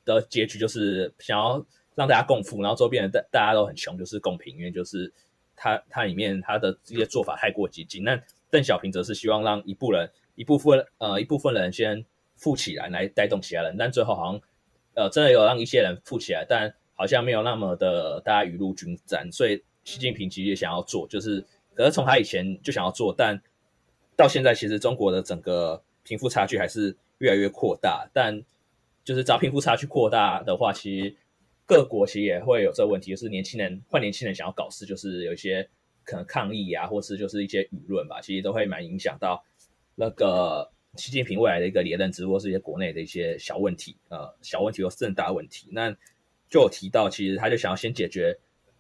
[0.05, 1.65] 的结局就是想要
[1.99, 5.11] 让大家共富，然后最后变得大大家都很穷，就是公平，因为就是
[5.55, 8.03] 他他里面他的这些做法太过激进。
[8.03, 8.17] 那
[8.49, 14.41] 邓小平则是希望让一部人一部分呃一部分人先富起来，来带动其他人，但最后好像。
[14.95, 19.31] 呃，真的有让一些人富起来，但好像没有那么的大家雨露均沾。
[19.31, 23.39] 所以习近平其实也想要做，就是可是从他以前就想要做，但
[24.17, 28.09] 到现在其实中国的整个贫富差距还是越来越扩大。
[28.11, 28.43] 但
[29.05, 31.15] 就是只要贫富差距扩大的话，其实
[31.69, 35.69] 各国其实也会有这个问题，就是年轻人换年轻人想要搞事，就是有一些
[36.03, 39.45] 可能抗议啊，或是就是一些舆论吧，其实都会蛮影响到
[39.93, 40.71] 那个。
[40.95, 45.67] 习近平未来的一个连任，只不过是一些国内的一些小问题，呃，小问题或是更大问题。
[45.71, 45.91] 那
[46.49, 48.35] 就有提到，其实他就想要先解决，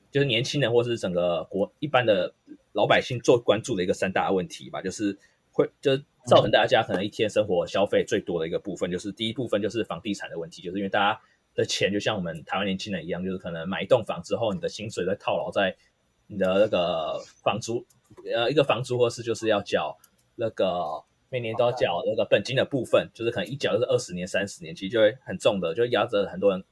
[0.09, 2.33] 就是年轻人或是整个国一般的
[2.73, 5.15] 老百姓最关注的一个三大问题吧，就是
[5.51, 11.21] 会就是造成大家可能一天生活消费最多的一个部分，就是第一部分就是房地产的问题，就是因为大家
[11.59, 15.75] 的钱就像我们台湾年轻人一样，就是可能买一栋房之后，你的薪水在套牢在
[16.27, 17.85] 你的那个房租，
[18.33, 19.97] 呃，一个房租或是就是要缴
[20.35, 21.03] 那个。
[21.31, 26.63] 每年都要缴那个本金的部分，就是可能一缴就是二十年、三十年，其实就会很重的，就压着很多人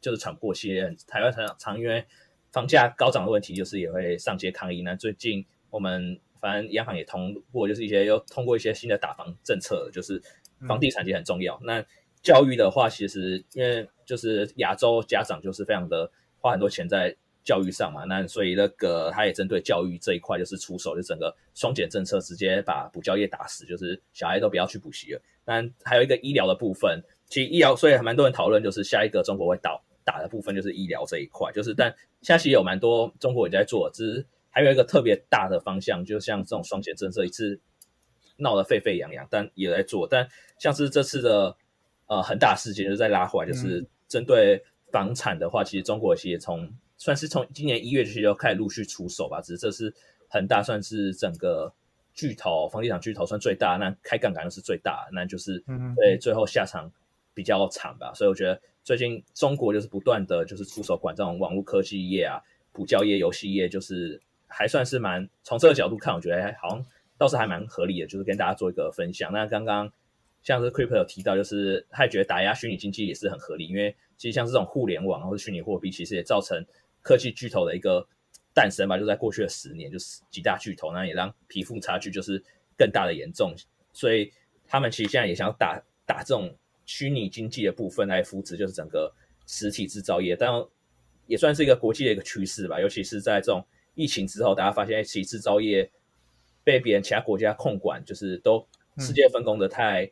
[0.00, 0.74] 就是喘不过气。
[1.06, 2.02] 台湾常常因为
[2.50, 4.80] 房价高涨的问题，就是也会上街抗议。
[4.80, 10.18] 那最近我们反正央行也通过，就是一些又通过一些新的打房政策，就是
[10.66, 11.54] 房地产其实很重要。
[11.56, 11.86] 嗯、那
[12.26, 16.10] 教育的话，其实因为就是亚洲家长就是非常的
[16.40, 17.16] 花很多钱在。
[17.46, 25.22] 教育上嘛，那所以那个他也针对教育这一块就是出手，就整个双减政策直接把补教业打死，就是小孩都不要去补习了。
[25.44, 37.60] 那还有一个医疗的部分，其实医疗所以还蛮多人讨论，就是下一个中国会倒打的部分就是医疗这一块，就是但现在有蛮多中国也在做，只是还有一个特别大的方向，就像这种双减政策一次
[38.38, 40.08] 闹得沸沸扬扬，但也在做。
[40.10, 41.56] 但像是这次的
[42.06, 49.92] 呃很大事件，就是在拉回来，就是针对房产的话，其实中国其实也从算是从今年一月其实就开始陆续出手吧，只是这是
[50.28, 51.72] 恒大，算是整个
[52.14, 55.62] 巨头房地产巨头算最大，那开杠杆又是最大，那就是
[55.96, 56.90] 对最后下场
[57.34, 58.12] 比较惨吧。
[58.14, 62.40] 所以我觉得最近中国就是不断的就是出手管这种网络科技业啊、
[62.72, 66.86] 补教业、游戏业，就是还算是蛮从这个角度看，我觉得好像
[67.18, 69.30] 倒是还蛮合理的，就是跟大家做一个分享。
[69.32, 69.92] 那刚刚
[70.46, 76.64] 像是 Crypto 有提到，就是他也觉得打压虚拟经济也是很合理，因为其实像这种互联网或者虚拟货币，其实也造成。
[77.02, 78.04] 科技巨头的一个
[78.52, 82.42] 诞生吧，就在过去的十年，就是几大巨头，那也让贫富差距就是
[82.76, 83.54] 更大的严重，
[83.92, 84.32] 所以
[84.66, 86.52] 他们其实现在也想打打这种
[86.84, 89.14] 虚拟经济的部分来扶持，就是整个
[89.46, 90.50] 实体制造业，但
[91.28, 92.80] 也算是一个国际的一个趋势吧。
[92.80, 95.88] 尤其是在这种疫情之后，大家发现其实制造业
[96.64, 98.66] 被别人其他国家控管，就是都
[98.98, 100.04] 世界分工的太。
[100.06, 100.10] 嗯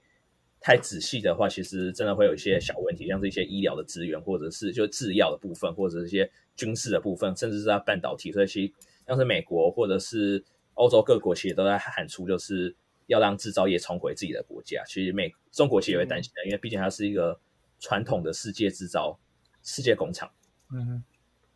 [0.67, 8.33] 太仔细的话，其实真的会有一些小问题，像是一些医疗的资源，或者是就制药的部分，或者是一些军事的部分，甚至是在半导体。
[8.33, 8.73] 所以其实
[9.07, 10.43] 像是美国或者是
[10.73, 12.75] 欧洲各国，其实都在喊出就是
[13.09, 14.83] 要让制造业重回自己的国家。
[14.87, 17.39] 其实美中国其实也会担心的，因为毕竟它是一个
[17.79, 19.21] 传统的世界制造、
[19.62, 20.33] 世界工厂。
[20.73, 21.05] 嗯哼，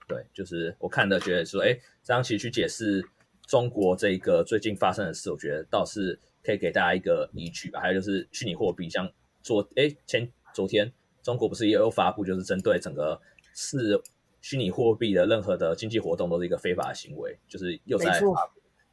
[0.06, 3.02] 对，就是我看的觉得说，哎，这样其实去解释
[3.46, 6.20] 中国这个最近发生的事，我觉得倒是。
[6.44, 9.10] 可以给大家一个依据吧，还有就是虚拟货币，像
[9.42, 10.90] 昨诶前昨天
[11.22, 13.20] 中国不是也有发布，就是针对整个
[13.54, 14.00] 是
[14.40, 18.22] 虚拟货币的任何的经济活动都是一个非法的行为，就是又在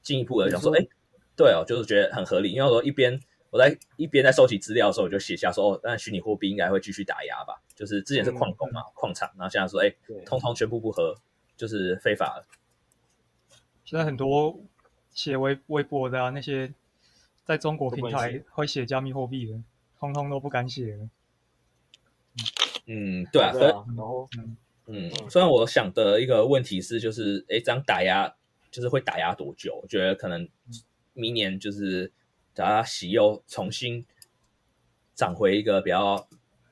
[0.01, 0.89] 进一步的想说，诶
[1.35, 3.19] 对哦，就是觉得很合理，因为我说一边
[3.51, 11.15] 我在一边在收集资料的时候，我就写下说，哦，那虚拟货币应该会继续打压吧，就是之前是矿工嘛，矿场，然后现在说，诶通通全部不合，
[11.55, 12.45] 就是非法了。
[13.83, 14.59] 现在很多
[15.13, 16.73] 写微微博的啊那些。
[17.45, 19.61] 在中国平台会写加密货币的，
[19.99, 21.09] 通通都不敢写了。
[22.87, 23.85] 嗯，对啊，对啊。
[23.95, 28.35] 然后，嗯嗯，虽然我想的一个问题是，就是诶，这样打压
[28.71, 29.79] 就是会打压多久？
[29.81, 30.47] 我觉得可能
[31.13, 32.11] 明年就是
[32.53, 34.05] 大家喜又重新
[35.13, 36.27] 涨回一个比较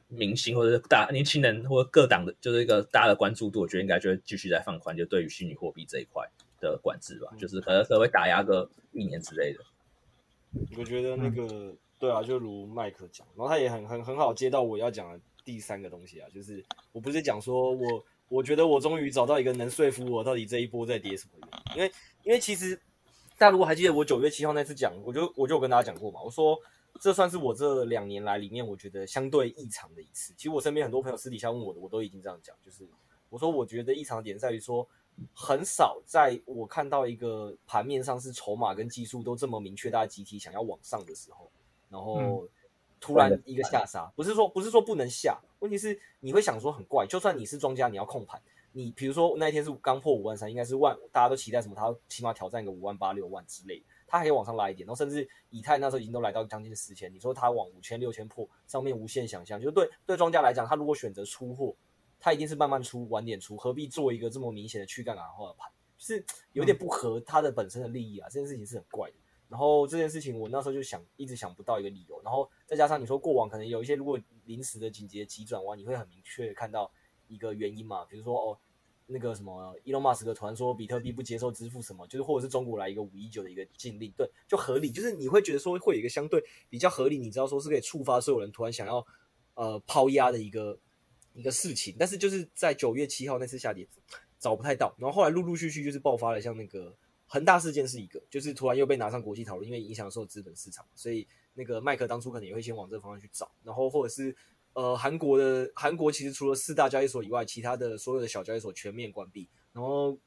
[0.07, 4.95] 明星或者是大年轻人或者各党的，就是一个大家的关注度，我觉得应该就会继续在放宽。
[4.97, 6.27] 就对于虚拟货币这一块，
[6.59, 9.59] 的管制吧，就是可能可能会打压个一年之类的。
[10.77, 21.91] 我觉得那个、嗯、对啊，就如麦克讲，然后他也很很很好接到我要讲的第三个东西啊，就是我不是讲说我我觉得我终于找到一个能说服我到底这一波在跌什么原因，因为
[22.23, 22.75] 因为其实
[23.37, 26.57] 大家如果还记得我九月七号那次讲，我就我就有跟大家讲过嘛，我说
[26.99, 30.33] 这算是我这两年来里面我觉得相对异常的一次。
[30.37, 32.87] 其实我身边很多朋友私底下问我的，我都已经这样讲，就是
[33.33, 34.87] 我说我觉得异常点在于说。
[35.35, 41.51] 很少在我看到一个盘面上是筹码跟技术都这么明确，大家集体想要往上的时候，
[41.87, 42.47] 然后
[42.99, 61.75] 突然一个下杀，不是说不是说不能下，问题是你会想说很怪，就算你是庄家，你要控盘，你比如说那一天是刚破五万三，应该是万，大家都期待什么，他起码挑战一个五万八六万之类的，它还可以往上拉一点，然后甚至以太那时候已经都来到将近四千，你说它往五千六千破，上面无限想象，就是对对庄家来讲，他如果选择出货。
[62.23, 65.69] 他一定是慢慢出，晚点出，何必做一个这么明显的去杠杆化的盘？
[65.97, 68.29] 就是有点不合他的本身的利益啊！
[68.29, 69.15] 这件事情是很怪的。
[69.49, 72.21] 然后这件事情我那时候就想，一直想不到一个理由。
[72.23, 76.89] 然后再加上你说过往可能有一些如果临时的紧急的急转弯，你会很明确看到
[77.27, 78.05] 一个原因嘛？
[78.05, 78.57] 比如说哦，
[79.05, 84.89] 那个什么伊隆马斯克突然说比特币不接受支付什么，就是或者是中国来一个五一九的一个禁令，对，就合理。
[84.89, 89.05] 就是你会觉得说会有一个相对比较合理，你知道说是可以触发所有人突然想要
[89.55, 90.79] 呃抛压的一个。
[91.33, 93.87] 一个事情，但是就是在九月七号那次下跌
[94.39, 104.35] 找不太到，然后后来陆陆续续就是爆发了，像那个恒大事件是一个，就是突然又被拿上国际讨论，因为影响受资本市场，所以那个麦克当初可能也会先往这个方向去找，然后或者是
[104.73, 110.17] 呃韩国的韩国其实除了四大交易所以外，其他的所有的小交易所全面关闭，然后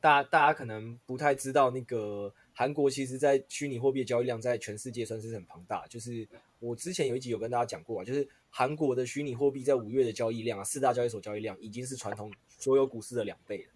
[0.00, 6.26] 大大家可能不太知道那个韩国其实在虚拟货币的交易量在全世界算是很庞大，就是
[6.58, 8.26] 我之前有一集有跟大家讲过啊，就是。
[8.56, 13.70] 韩国的虚拟货币在五月的交易量啊，四大交易所交易量已经是传统所有股市的两倍了。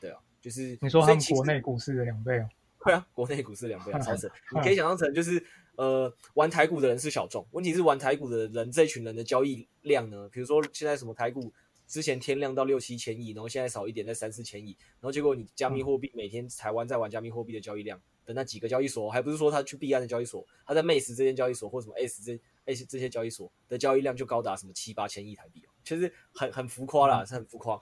[0.00, 2.48] 对啊，就是你说韩国内股市的两倍啊？
[2.82, 4.26] 对啊，国内股市两倍啊，超扯！
[4.56, 5.44] 你可以想象成就是
[5.76, 10.26] 呃，玩台股的人是小众，问题是玩台股的人这一群人的交易量呢？
[10.32, 11.52] 比如说现在什么台股
[11.86, 22.40] 之前天量到六七千亿，然后现在少一点在三四千亿，然后结果你加密货币每天台湾在玩加密货币的交易量的那几个交易所，还不是说他去币安的交易所，他在 Mace 这间交易所或什么 S 这。
[22.66, 27.78] S，这些交易所的交易量就高达什么七八千亿台币哦，其实很很浮夸啦，是很浮夸，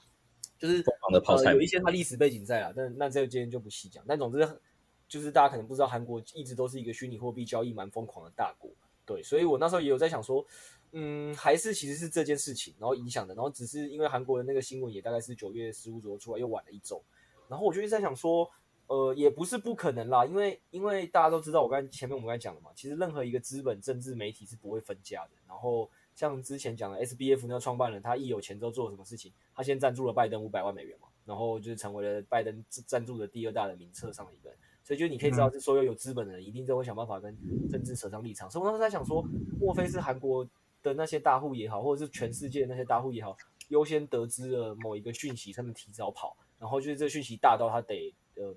[0.59, 0.83] 就是
[1.13, 4.05] 呃有一些它历史背景在啊，但那这个今天就不细讲。
[4.09, 4.61] 但总之，
[5.07, 8.73] 就是大家可能不知道，韩国一直都是一个虚拟货币交易蛮疯狂的大国，
[9.07, 10.45] 对，所以我那时候也有在想说，
[10.91, 17.01] 嗯，还是其实是这件事情，然后影响的，然后只是因为韩国的那个新闻也大概是九月十五左右出来，又晚了一周，
[17.47, 18.51] 然后我就一直在想说。
[18.93, 25.31] 呃，也不是不可能啦，因为因为大家都知道，我刚才前面我们刚才讲了嘛，其实任何一个资本、政治、媒体是不会分家的。
[25.49, 34.59] 然后像之前讲的 SBF 那个创办人，他一有钱之后做了什么事情，他先赞助了拜登五百万美元嘛，然后就是成为了拜登赞助的第二大的名册上的一个人。
[34.85, 37.35] 所以就你可以知道，是所有有资本的人一定都会想办法跟
[37.71, 38.51] 政治扯上立场。
[38.51, 39.27] 所以我当时在想说，
[39.59, 40.47] 莫非是韩国
[40.83, 43.35] 的那些大户也好，或者是全世界的那些大户也好，
[43.69, 48.55] 优先得知了某一个讯息，他们提早跑，然后就是这个讯息大到他得呃。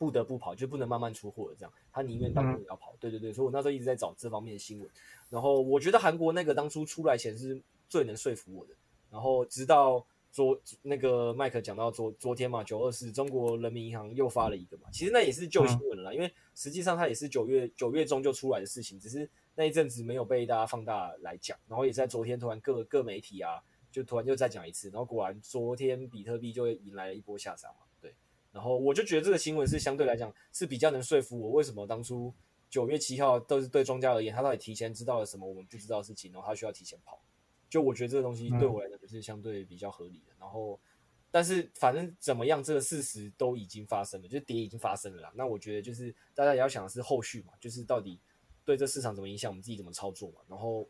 [0.00, 1.54] 不得不跑，就不能慢慢出货了。
[1.54, 2.94] 这样，他宁愿当中也要跑。
[2.98, 4.88] 对对对，所以我那时候一直在找这方面的新闻。
[5.28, 8.72] 然后我觉得韩国那个当初出来前是最能说服我的。
[9.10, 21.58] 然后直到昨那个麦克讲到昨昨天嘛，九二四，中国人民银行又发了一个嘛，其实那也是旧新闻了啦，因为实际上它也是九月九月中就出来的事情，只是那一阵子没有被大家放大来讲。
[21.68, 23.60] 然后也在昨天突然各各媒体啊，
[23.92, 24.88] 就突然又再讲一次。
[24.88, 27.89] 然后果然昨天比特币就迎来了一波下杀嘛。
[28.52, 32.32] 然后我就觉得这个新闻是相对来讲是比较能说服我，为什么当初
[32.68, 37.20] 九月七号都是对庄家而言，他到底提前知道了什么我们不知道的事情，然后他需要提前跑。
[37.68, 40.32] 就我觉得这个东西对我来讲是相对比较合理的。
[40.40, 40.78] 然后，
[41.30, 45.32] 但是反正怎么样，这个事实都已经发生了，就是跌已经发生了啦。
[45.36, 48.18] 那我觉得就是大家也要想的是后续嘛，就是到底
[48.64, 50.40] 对这市场怎么影响，我们自己怎么操作嘛。
[50.48, 50.88] 然后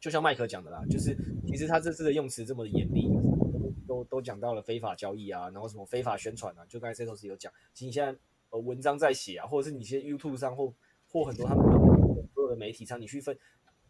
[0.00, 3.08] 就像麦克讲的啦，就是其实他这次的用词这么的严厉。
[3.96, 8.18] 都都讲到了非法交易啊，然后什么非法宣传啊，就刚才 Setos 有讲，其实你现在
[8.50, 10.72] 呃文章在写啊，或者是你现在 YouTube 上或
[11.08, 11.64] 或很多他们
[12.34, 13.36] 所有的媒体上，你去分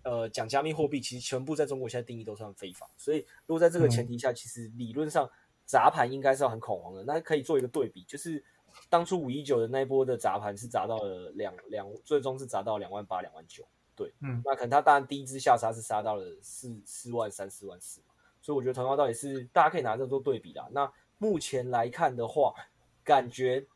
[0.02, 2.88] 呃讲加密货币，其实全部在中国现在定义都算非法。
[2.96, 5.28] 所以如果在这个前提下，其实理论上
[5.64, 7.02] 砸盘应该是要很恐慌的。
[7.04, 8.44] 那可以做一个对比，就是
[8.88, 13.66] 当初五一九的那一波的砸盘是砸到了两两，最终是砸到两万八、两万九。
[13.96, 18.02] 对，嗯，那可能他当然第一支下杀是杀到了四四万三、四万四。
[18.46, 20.68] 所以我觉得同样道理是，大家可以拿这做对比啦。
[20.70, 20.88] 那
[21.18, 22.54] 目前来看的话，
[23.02, 23.66] 感觉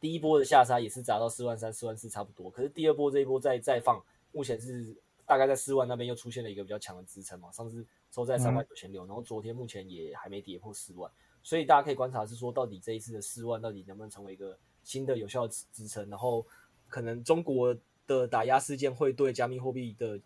[0.00, 2.50] 第一波的下杀也是砸到四万三、四万四差不多。
[2.50, 4.02] 可是第二波这一波再再放，
[4.32, 4.96] 目前是
[5.26, 7.52] 大概在四万那边又出现了一个比较强的支撑嘛。
[7.52, 11.12] 上次收在三万九千六，然后昨天目前也还没跌破四万。
[11.42, 16.46] 所以大家可以观察是说，到底这一次的四万到底能不能成为一个新的有效支支撑，然后
[16.88, 20.18] 可能中国的打压事件会对加密货币的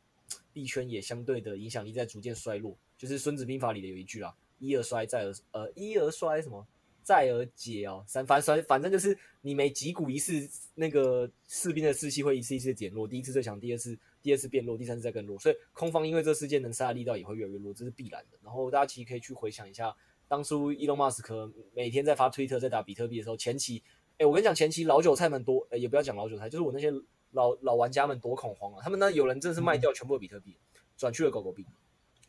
[0.52, 6.66] 币圈也相对的影响力在逐渐衰落，就是《孙子兵法》里的有一句啦，“一而衰，再而呃一而衰什么，
[7.02, 18.38] 再而竭哦，三反衰，反正就是你每击鼓一次，那个士兵的士气会一次一次减弱，第一次最强，第二次第二次变弱，第三次再更弱，所以空方因为这事件能杀的力道也会越来越弱，这是必然的。
[18.42, 19.94] 然后大家其实可以去回想一下，
[20.26, 23.82] 当初伊隆马斯克每天在发推特在打比特币的时候，前期，
[24.18, 26.92] 哎，我跟你讲，前期老韭菜们多，哎，也不要讲老韭菜，就是我那些。
[27.32, 28.80] 老老玩家们多恐慌啊！
[28.82, 30.56] 他们呢，有人真的是卖掉全部的比特币，
[30.96, 31.62] 转去了狗狗币，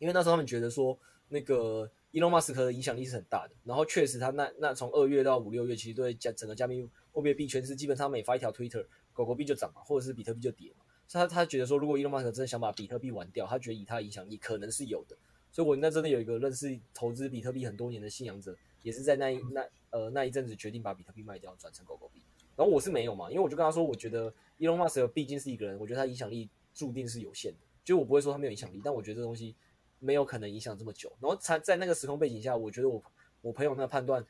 [0.00, 0.98] 因为那时候他们觉得说，
[1.28, 3.54] 那个伊隆马斯克的影响力是很大的。
[3.62, 10.82] 然后确实，他那那从二月到五六月，其实对加整个加密货币币圈是基本上每发一条 Twitter，狗狗币就涨嘛，或者是比特币就跌嘛。
[11.06, 15.16] 所以他他觉得说，如果伊隆马斯克真的想把比特币玩掉，他觉得以他的影响力可能是有的。
[15.52, 22.22] 所以我那真的有一个认识投资比特币很多年的信仰者，也是在那一那呃那一阵子决定把比特币卖掉，转成狗狗币。
[22.56, 27.58] 然后我是没有嘛，因为我就跟他说，我觉得伊隆马斯克毕竟是一个人，我觉得他影响力注定是有限的。
[27.82, 29.56] 就我不会说他没有影响力，但我觉得这东西
[30.00, 31.16] 没有可能影响这么久。
[31.20, 33.00] 然后才在那个时空背景下，我觉得我
[33.40, 34.24] 我朋友那个判断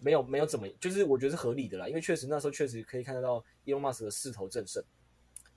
[0.00, 1.88] 没有没有怎么，就是我觉得是合理的啦。
[1.88, 4.80] 因为确实那时候确实可以看得到伊隆马斯克的势头正盛，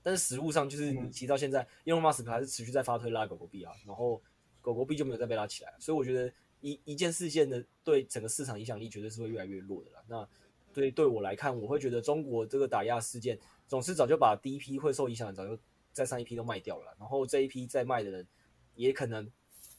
[0.01, 4.21] 但是实物上就是你提到现在，伊隆马斯克还是持续在发推拉狗狗币啊，然后
[4.61, 10.03] 狗狗币就没有再被拉起来，所以我觉得一一件事件的对整个市场影响力绝对是会越来越弱的啦。
[10.07, 10.27] 那
[10.73, 15.59] 对对我来看，我会觉得中国这个打压事件，总是早就把第一批会受影响的，早就
[15.91, 16.95] 在上一批都卖掉了。
[16.99, 18.27] 然后这一批在卖的人，
[18.75, 19.27] 也可能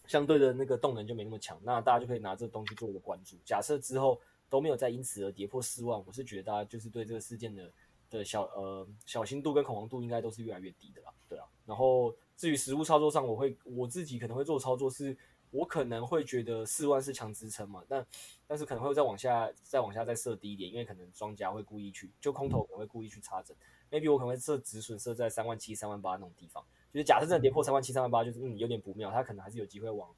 [0.08, 1.56] 相对的那个动能就没那么强。
[1.62, 3.36] 那大家就可以拿这个东西做一个关注。
[3.44, 7.72] 假设之后都没有再因此而跌破四万，我是觉得大家就是对这个事件的
[8.10, 11.12] 的小呃小心度跟恐慌度应该都是越来越低的啦。
[11.28, 11.44] 对啊。
[11.64, 15.16] 然后至于实物操作上，我会我自己可能会做操作是。
[15.50, 18.06] 我可能会觉得四万是强支撑嘛，但
[18.46, 23.56] 但是可能会再往下，再往下再设低一点，因为可能庄家会故意去，就空头可能会故意去插针。
[23.90, 26.62] maybe 我可能会设止损设在三万七、三万八那种地方，
[26.98, 30.12] 就是假设真的跌破三万七、三万八，就是嗯有点不妙，它可能还是有机会往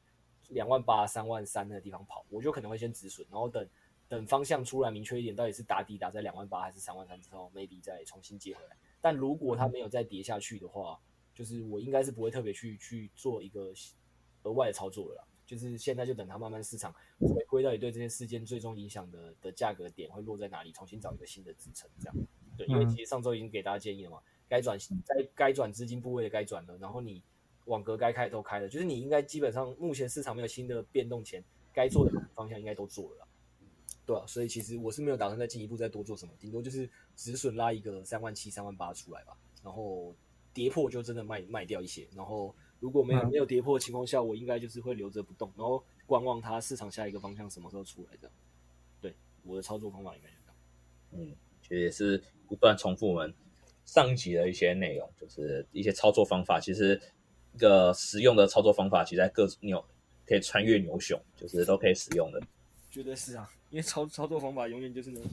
[0.48, 3.68] 两万八、三万三那个地方跑，我就可能会先止损，然后等
[4.08, 8.76] 等方向出来明确一点，到底是打底打在两万八还是三万三之后，maybe 再重新接回来。
[9.00, 10.98] 但如果它没有再跌下去的话，
[11.34, 13.72] 就是我应该是不会特别去去做一个。
[14.44, 22.16] 额外的操作了啦，就是现在就等它慢慢市场回归到底对这些事件最终影响的的价格点会落在哪里，重新找一个新的支撑，这样
[22.56, 22.66] 对。
[22.66, 27.22] 因为其实上周已经给大家建议了嘛，该转该该转资金部位的该转了，然后你
[27.64, 31.42] 网格该开都开了，就是你应该基本上目前市场没有新的变动前，
[31.72, 33.26] 该做的方向应该都做了啦，
[34.05, 39.34] 对啊，所以其实我是没有打算再进一步再多做什么，顶多就是止损拉一个三万七、三万八出来吧，
[39.64, 40.14] 然后
[40.53, 42.55] 跌破就真的卖卖掉一些，然后。
[42.80, 48.34] 如果没有没有跌破的情况下，我应该就是会留着不动，然后观望它市场下一个方向什么时候出来这样。
[49.03, 50.57] 对，我的操作方法应该就这样。
[51.28, 53.34] 嗯，其实也是不断重复我们
[53.91, 56.61] 上一集的一些内容，就是一些操作方法。
[56.61, 57.01] 其实
[57.53, 59.84] 一个实用的操作方法，其实在各牛
[60.24, 62.41] 可以穿越牛熊，就是都可以使用的。
[62.88, 65.32] 绝对是啊，因为操操作方法永远就是牛熊。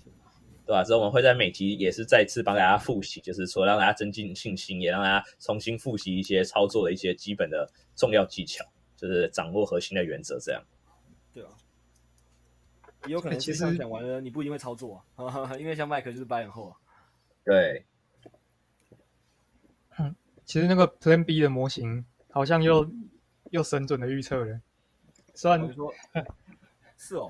[0.65, 0.83] 对吧？
[0.83, 10.39] 所以我们会在每集也是再次帮大家复习，就是说让大家增进信心，也让大家重新复习一些操作的一些基本的重要技巧，就是掌握核心的原则。
[10.39, 10.61] 这样。
[11.31, 11.49] 对啊。
[13.05, 16.75] 也有可能其实讲完了，你不一定会操作啊，因为像麦克就是白眼后啊。
[17.45, 17.85] 对。
[20.47, 23.09] 嗯，其实那个 Plan B 的模型好像又、嗯、
[23.51, 24.59] 又神准的预测了，
[25.35, 25.93] 虽然说，
[26.97, 27.29] 是哦。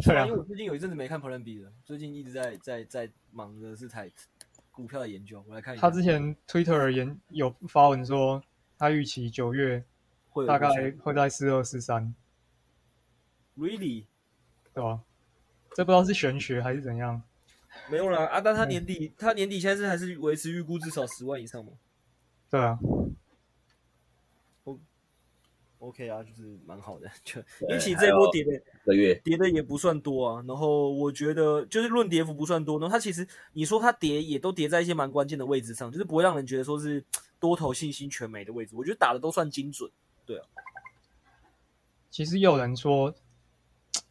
[0.00, 4.08] 对啊，因为我最近有一阵子没看 Plan B 了，最近一直在在在忙的是台
[4.70, 5.44] 股票的研究。
[5.48, 8.40] 我来看一下，他之前 Twitter 研有发文说，
[8.78, 9.84] 他预期九月
[10.46, 10.68] 大概
[11.00, 12.14] 会在四二四三。
[13.56, 14.04] Really？
[14.72, 15.00] 对吧？
[15.74, 17.20] 这不知道是玄学还是怎样。
[17.90, 21.72] 没有啦，啊，但他年底、嗯、他年底现在是还是维持预估至少十万以上吗？
[22.50, 22.78] 对啊。
[25.80, 28.60] OK 啊，就是蛮好的，就因为其实这波跌的，
[29.22, 30.44] 跌的也不算多啊。
[30.48, 37.04] 然后我觉得就是论跌幅不算多，然后它其实你说它跌也都跌在一些蛮关键的位置上，就是不会让人觉得说是
[37.38, 38.74] 多头信心全没的位置。
[38.74, 39.88] 我觉得打的都算精准，
[40.26, 40.46] 对啊。
[42.10, 43.14] 其实有人说，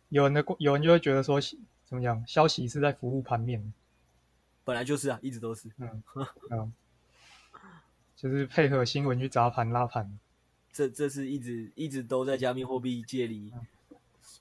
[0.08, 1.38] 有人的有人就会觉得说，
[1.84, 2.26] 怎么讲？
[2.26, 3.74] 消息是在服务盘面，
[4.64, 6.04] 本来就是啊，一直都是，嗯
[6.50, 6.74] 嗯，
[8.18, 10.20] 就是配合新闻去砸盘拉盘。
[10.74, 13.54] 这这是一直一直都在加密货币界里，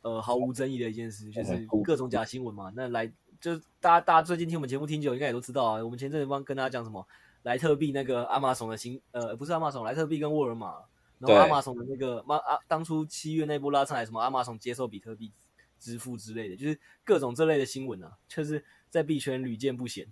[0.00, 2.72] 呃，毫无争议的一件事，就是各种假新闻嘛。
[2.74, 3.06] 那来，
[3.38, 5.84] 就大家大家最近听我们节目听久，应该也都知道啊。
[5.84, 7.06] 我们前阵子帮跟大家讲什么，
[7.42, 10.76] 莱特币那个亚马逊的新，呃，不是亚马逊，莱特币跟沃尔玛，
[11.18, 15.30] 然后亚马逊的那个，妈啊，当初七月那波拉上来，什么亚马逊接受比特币
[15.78, 20.06] 支付之类的，就是各种这类的新闻啊，就是在币圈屡见不鲜。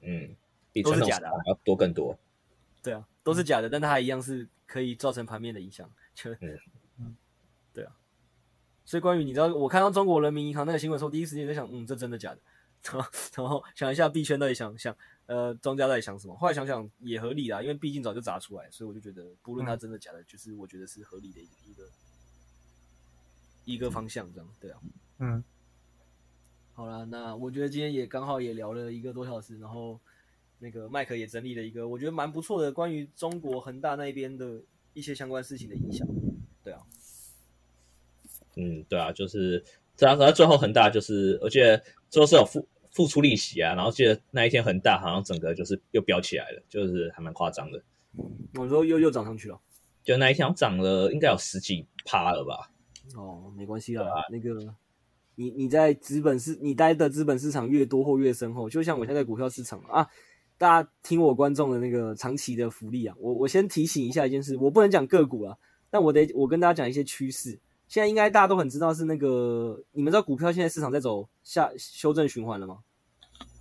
[0.00, 0.34] 嗯，
[0.72, 2.18] 比都是假的，要多更多。
[2.82, 5.90] 对啊，都是假的，但它还一样是可以造成盘面的影响。
[6.14, 6.34] 就
[7.72, 7.96] 对啊。
[8.84, 12.40] 所以关于你知道，我看到中国人民银行那个新闻时候，第一时间在想，嗯，这真的假的？
[12.92, 16.34] 然后然后想一下币圈到底想想，呃，庄家到底想什么？
[16.34, 21.84] 后来想想也合理啦，因为毕竟早就砸出来，所以我就觉得，不论它真的假的，嗯、就是我觉得是合理的一个一个
[23.66, 24.80] 一个方向，这样对啊。
[25.18, 25.44] 嗯，
[26.72, 30.00] 好了，那我觉得今天也刚好也聊了一个多小时，然后
[30.60, 36.06] 那个麦克也整理了一个我觉得蛮不错的关于中国恒大那边的一些相关事情的影响，
[36.62, 36.80] 对啊。
[38.56, 39.64] 嗯，对啊，就是
[39.96, 41.80] 这样，然后最后恒大就是，我记得
[42.10, 47.80] 最后是有付付出利息啊，然后记得那一天恒大好像整个就是又飙起来了，就是还蛮夸张的。
[48.54, 49.60] 我说又又涨上去了，
[50.02, 52.72] 就那一天涨了，应该有十几趴了吧？
[53.16, 54.74] 哦，没关系啦，啊、那个
[55.36, 60.06] 你你在资本市，你待的资本市场越多或越深厚，就像我现在股票市场啊，
[60.60, 65.56] 大家听我观众的那个长期的福利啊，我我先提醒一下一件事，我不能讲个股啊，
[65.88, 67.58] 但我得我跟大家讲一些趋势。
[67.88, 72.80] 现在应该大家都很知道是那个，你们知道股票现在市场在走下修正循环了吗？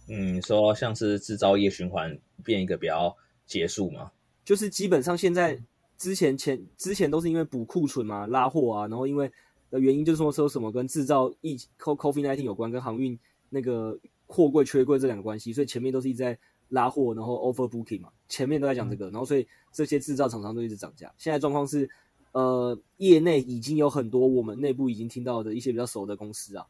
[0.09, 4.11] 嗯，说像是制造业循环变一个比较结束嘛，
[4.43, 5.57] 就是基本上现在
[5.97, 9.31] 之前前之前都是因为补库存嘛，拉货啊，然后因为
[9.71, 13.17] 的原因就是说说什么跟制造疫 COVID-19 有关，跟航运
[13.49, 13.97] 那个
[14.27, 16.37] 货柜缺柜这两个关系，所以前面都是一直在
[16.69, 21.13] 拉货，然后 overbooking 嘛，前面都在讲这个，然后所以这些制造厂商都一直涨价。
[21.17, 21.89] 现在状况是。
[22.31, 26.63] 呃，业内已经有很多我们内部已经听到的一些比较熟的公司啊，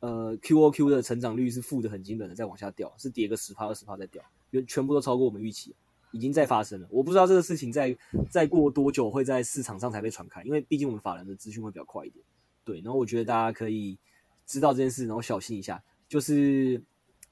[0.00, 4.20] 呃，QOQ 的成长率是负的很惊人的，在往下掉，是跌个十趴二十趴在掉，
[4.50, 5.72] 全全部都超过我们预期，
[6.10, 6.88] 已经在发生了。
[6.90, 7.96] 我不知道这个事情在
[8.28, 12.24] 再过多久会在市场上才被传开，因为毕竟我们法人的资讯会比较快一点。
[12.64, 13.96] 对，然后我觉得大家可以
[14.46, 15.80] 知道这件事，然后小心一下。
[16.08, 16.82] 就是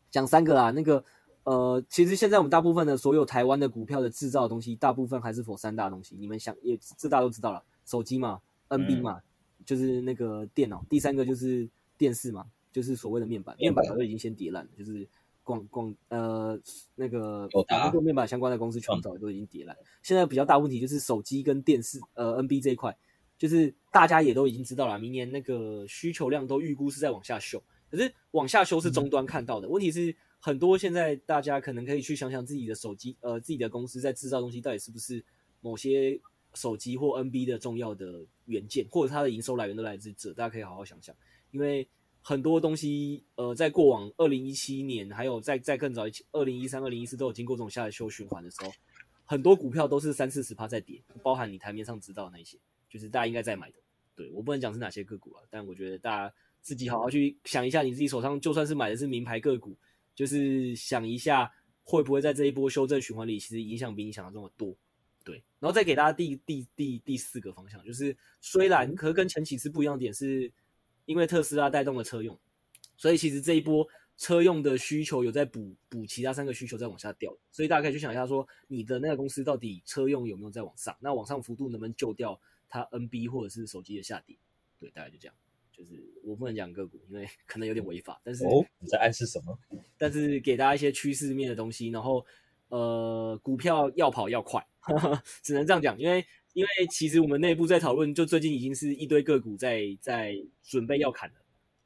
[0.09, 1.05] 讲三个啦，那个。
[1.51, 6.15] 呃，其实现在我们大部分的所有台湾的股票的制造的东西，大部分还是 for 三大东西。
[6.17, 10.85] 你们想也这大家都知道了，手机嘛，NB 嘛，嗯、就是那个电脑。
[10.89, 13.57] 第三个就是电视嘛，就是所谓的面板。
[13.59, 15.09] 面板早就已经先跌烂了，就是
[15.43, 16.57] 广广呃
[16.95, 17.49] 那个
[17.91, 19.77] 做面板相关的公司全早都已经跌烂。
[20.03, 22.97] 现在比较大问题就是手机跟电视，呃，NB 这一块，
[23.37, 27.61] 就是大家也都已经知道了，明年那个需求量都预估是在往下修。
[27.91, 30.15] 可是往下修是终端看到的，嗯、问题是。
[30.41, 35.23] 很多现在大家可能可以去想想自己的手机，呃，自己的公司在制造东西到底是不是
[35.61, 36.19] 某些
[36.55, 41.15] 手机或 NB 的重要的元件，或者它的营收来源都来自这，大家可以好好想想。
[41.51, 41.87] 因为
[42.23, 48.73] 很多东西，呃，在过往二零一七年，还有在在更早一期二零一三、二零一四都有经过这种下修循环的时候，
[49.27, 52.57] 很多股票都是三四十趴在跌，包含你台面上知道的那些，
[52.89, 53.77] 就是大家应该在买的。
[54.17, 59.77] 对，我不能讲是哪些个股啊，但我觉得大家自己好好去想一下，你自己手上就算是买的是名牌个股。
[60.15, 61.53] 就是想一下，
[61.83, 64.77] 会不会在这一波修正循环里，其实影响比你想的这么多，
[65.25, 65.43] 对。
[65.59, 70.53] 然后再给大家第第第第四个方向，就是虽然可是跟前几次不一样的点是，
[71.07, 72.39] 因为特斯拉带动了车用，
[72.97, 73.87] 所以其实这一波
[74.17, 80.97] 车用的需求有在补补其他三个需求在往下掉，所以大家可以去想一下，说你的那个公司到底车用有没有在往上？
[81.01, 84.37] 那往上幅度能不能救掉它 NB 或者是手机的下跌？
[84.79, 85.35] 对，大概就这样。
[85.81, 88.21] 就是我不能讲个股，因为可能有点违法。
[88.23, 89.59] 但是哦，你在暗示什么？
[89.97, 92.25] 但是给大家一些趋势面的东西，然后
[92.69, 95.99] 呃，股票要跑要快，呵 呵只能这样讲。
[95.99, 96.23] 因为
[96.53, 101.37] 因为其实我们内部在讨论，就最近已经是一堆个股在在准备要砍了。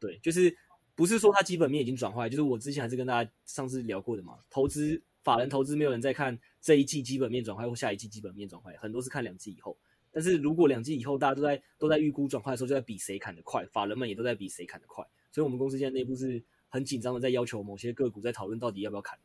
[0.00, 0.52] 对，就是
[0.96, 4.38] 不是说它基本面已经转坏，就是我之前还是跟大家上次聊过的嘛。
[4.50, 9.78] 投资法人投资没有人在看这一季基本面转坏或下一季基本面转坏，很多是看两季以后。
[10.14, 19.18] 但是如果两季以后大家都在都在预估转换的时候，就在比谁砍得快，法人们也都在比谁砍得快，所以我们公司现在内部是很紧张的，在要求某些个股在讨论到底要不要砍。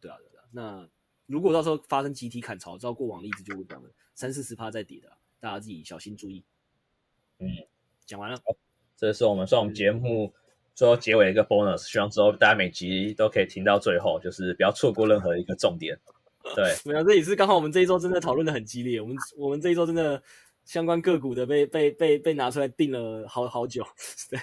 [0.00, 0.44] 对啊，对啊。
[0.50, 0.88] 那
[1.26, 6.44] 如果到时候发生集体砍潮，照过往例子就会这样的，三四十趴在跌的，大家自己小心注意。
[7.38, 7.48] 嗯，
[8.04, 8.36] 讲完了。
[8.44, 8.56] 好，
[8.96, 10.34] 这是我们算我们节目
[10.74, 15.98] 最后结尾的一个 bonus，希望之后大家每集都可以听到最后，就是不要错过任何一个重点。
[16.56, 19.00] 对，没有，这也是刚好我们这一周真的讨论的很激烈。
[19.00, 20.22] 我们我们这一周真的
[20.64, 23.84] 相关个股的被被被被拿出来定了好好久。
[24.30, 24.40] 对，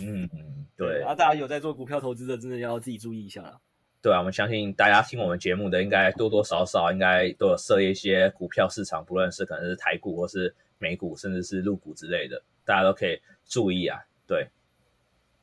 [0.00, 0.28] 嗯，
[0.76, 1.02] 对。
[1.02, 3.60] 啊，大家有在做股票投资的，真的要自己注意一下了。
[4.00, 13.98] 对啊，我们相信大家听我们节目的，应该多多少少应该都有涉猎一些股票市场，不论是可能是台股或是美股，甚至是陆股之类的，大家都可以注意啊。
[14.26, 14.48] 对，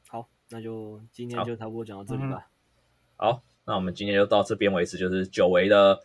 [0.07, 2.47] 好，那就今天就差不多讲到这里吧。
[3.17, 3.31] 好。
[3.33, 5.99] 好那我们今天就到这边为止，就是久违的，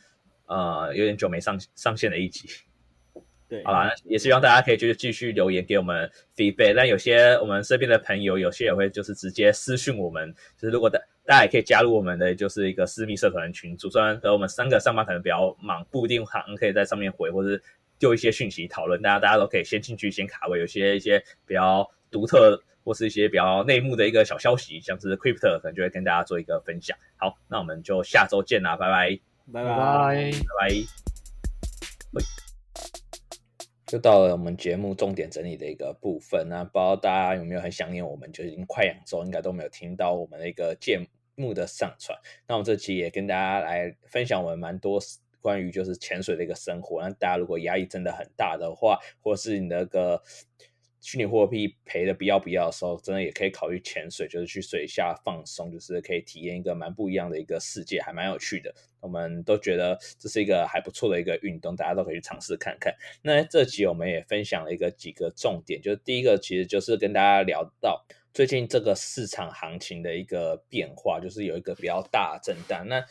[0.47, 2.49] 呃，有点久没上上线的一集。
[3.51, 6.73] 对，好啦，也希望大家可以就是继续留言给我们 feedback。
[6.73, 10.33] 那有些我们身边的朋友，有些也会就是直接私讯我们。
[10.57, 13.91] 就是如果大大家也可以加入我们的就是一个私密社团群组。
[13.91, 17.61] 虽然和我们三个上班可能比较忙，不一定行可以在上面回，或是
[17.99, 19.03] 丢一些讯息讨论。
[19.03, 20.61] 大家大家都可以先进去先卡位。
[20.61, 26.97] 有些一些比较独特或是一些比较内幕的一个小消息，像是 Crypto 可能就会跟大家做一个分享。
[27.17, 29.21] 好，那我们就下周见啦，拜拜，
[29.53, 30.71] 拜拜，拜
[32.19, 32.25] 拜。
[33.87, 38.31] 就到了我们节目重点整理的一个部分，那不知道大家有没有很想念我们？
[38.31, 41.05] 就已经快两周，应该都没有听到我们的一个节
[41.35, 42.17] 目的上传。
[42.47, 45.01] 那我们这期也跟大家来分享我们蛮多
[45.41, 47.03] 关于就是潜水的一个生活。
[47.03, 50.23] 那大家如果压力真的很大的话，或是你那个。
[51.01, 58.75] 虚拟货币赔的不要不要的时候，真的也可以考虑潜水，就是去水下放松，就是可以体验一个蛮不一样的一个世界，还蛮有趣的。
[59.01, 62.95] 我们都觉得这是一个还不错的一个运动，大家都可以去尝试看看。
[63.23, 72.87] 那这集我们也分享了一个几个重点，就是第一个其实就是跟大家聊到最近这个市场行情的一个变化，就是有一个比较大的震荡。
[72.87, 73.03] 那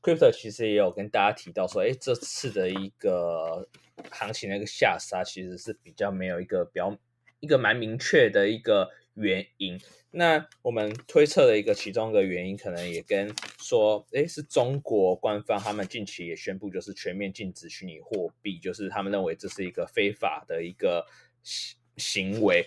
[0.00, 3.68] Crypto 其实也有跟大家提到说，哎，这次的一个
[4.12, 6.96] 行情的一个下杀，其实是比较没有一个比较。
[7.42, 9.76] 一个蛮明确的一个原因，
[10.12, 21.04] 那我们推测的一个其中一个原因，可能也跟说，诶，是中国官方他们近期也宣布，就是全面禁止虚拟货币，就是他们认为这是一个非法的一个
[21.42, 22.64] 行行为。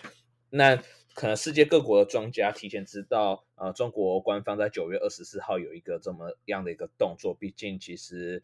[0.50, 0.76] 那
[1.14, 8.42] 可能世界各国的庄家提前知道，呃，中国官方在九月二十四号有一个这么样的一个动作，毕竟其实。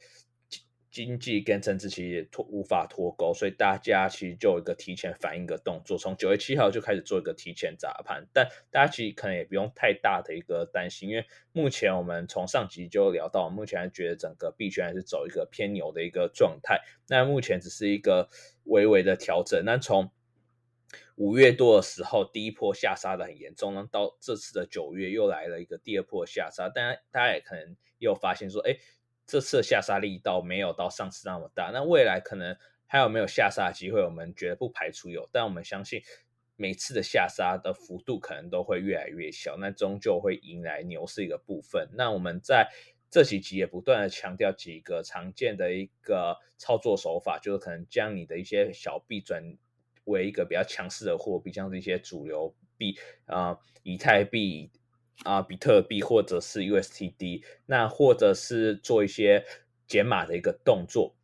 [0.92, 8.26] 经济跟政治其实脱无法脱钩，所以大家其实就有一个提前反应的动作，从九月七号就开始做一个提前砸盘。
[8.34, 16.82] 但大家其实可能也不用太大的一个担心，因为目前我们从上集就聊到，目前还觉得整个币圈还是走一个偏牛的一个状态。
[17.08, 18.28] 那目前只是一个
[18.64, 19.64] 微微的调整。
[19.64, 20.10] 那从
[21.14, 26.68] 五月多的时候，第一波下杀的很严重，那到这次的九月又来了一个第二波下杀。
[26.68, 28.76] 大家大家也可能也有发现说，哎。
[29.26, 32.56] 这次的下杀力道没有到上次那么大，那未来可能
[32.86, 34.02] 还有没有下杀机会？
[34.02, 36.02] 我们觉得不排除有，但我们相信
[36.56, 41.88] 每次的下杀的幅度可能都会越来越小，那终究会迎来牛市一个部分。
[41.94, 42.68] 那我们在
[43.10, 49.56] 这几集也不断的强调几个常见的一个操作手法，就是可能将你的一些小币转
[50.04, 54.70] 为一个比较强势的货币，像是一些主流币啊、以太币。
[55.24, 59.44] 啊，比特币或者是 USTD，那或者是做一些
[59.86, 61.14] 减码的一个动作，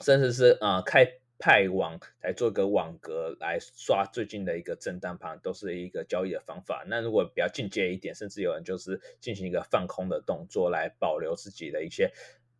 [0.00, 1.06] 甚至是啊开
[1.38, 6.84] 派网来做一个网格来刷最近的一个震荡盘，都是一个交易的方法。
[6.88, 12.12] 那如果比较进阶一点，甚至有人就是进行一个放空的动作来保留自己的一些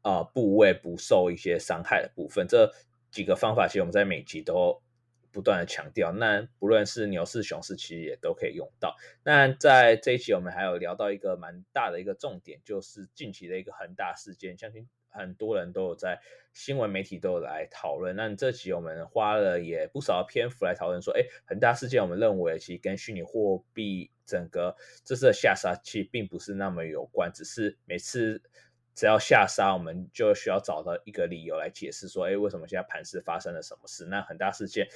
[0.03, 2.73] 啊部位不受一些伤害的部分，这
[3.11, 4.81] 几个方法其实我们在每集都。
[5.33, 8.97] 不断的强调，那不论是牛市、熊市，其实也都可以用到。
[9.25, 16.21] 那在这一期，我们还有聊到一个蛮大的一个重点，就是近期的一个恒大事件，相信很多人都有在
[16.53, 18.15] 新闻媒体都有来讨论。
[18.17, 28.43] 那这期我们花了也不少篇幅来讨论说，哎，恒大事件，我们认为其实跟虚拟货币整个这次的下杀其实并不是那么有关，只是每次
[28.95, 34.07] 只要下杀，我们就需要找到一个理由来解释说，哎，为什么现在盘市发生了什么事？
[34.07, 34.89] 那很大事件。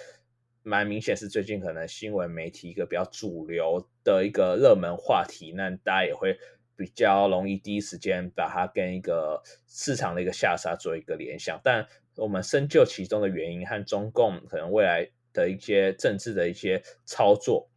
[0.67, 6.39] 蛮明显是最近可能新闻媒体一个比较主流的一个热门话题，那大家也会
[6.75, 11.61] 比较容易第一时间把它跟一个市场的一个下杀做一个联想。
[11.63, 11.87] 但
[12.17, 17.69] 我们深究其中的原因和中共可能未来的一些政治的一些操作，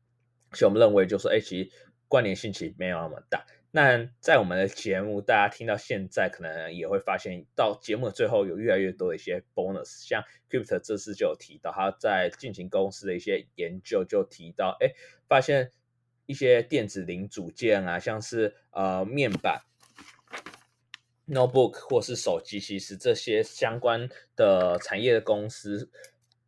[0.53, 1.69] 所以我们认为就是，哎，其实
[2.07, 3.45] 关联性其实没有那么大。
[3.69, 14.93] 那在我们的节目，大家听到现在，可能也会发现到节目的最后有越来越多的一些 bonus，像 Crypto 这次就有提到，他在进行公司的一些研究，就提到，哎，
[15.27, 15.71] 发现
[16.25, 19.61] 一些电子零组件啊，像是呃面板、
[21.27, 25.91] notebook 或是手机，其实这些相关的产业的公司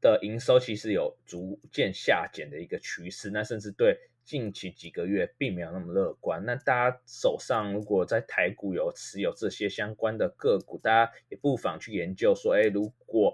[0.02, 4.09] 的营收其实有逐渐下减的一个趋势，那甚至对。
[4.30, 6.46] 近期几个月并没有那么乐观。
[6.46, 13.34] 那大家手上如果在台股有持有这些相关的个股，大家也不妨去研究说，哎，如果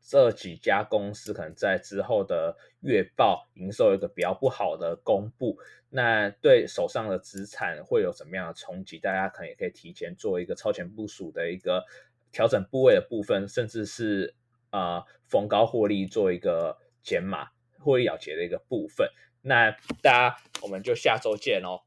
[0.00, 5.58] 这几家公司可能在之后的月报营收有一个比较不好的公布，
[5.88, 9.00] 那对手上的资产会有什么样的冲击？
[9.00, 11.84] 大家可能也可以提前做一个超前部署的一个
[12.30, 14.32] 调整部位的部分，甚至是
[14.70, 17.48] 呃逢高获利做一个减码、
[17.80, 19.10] 获利了结的一个部分。
[19.46, 19.70] 那
[20.02, 21.82] 大家，我们就下周见喽，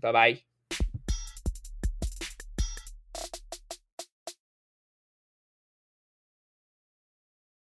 [0.00, 0.55] 拜拜。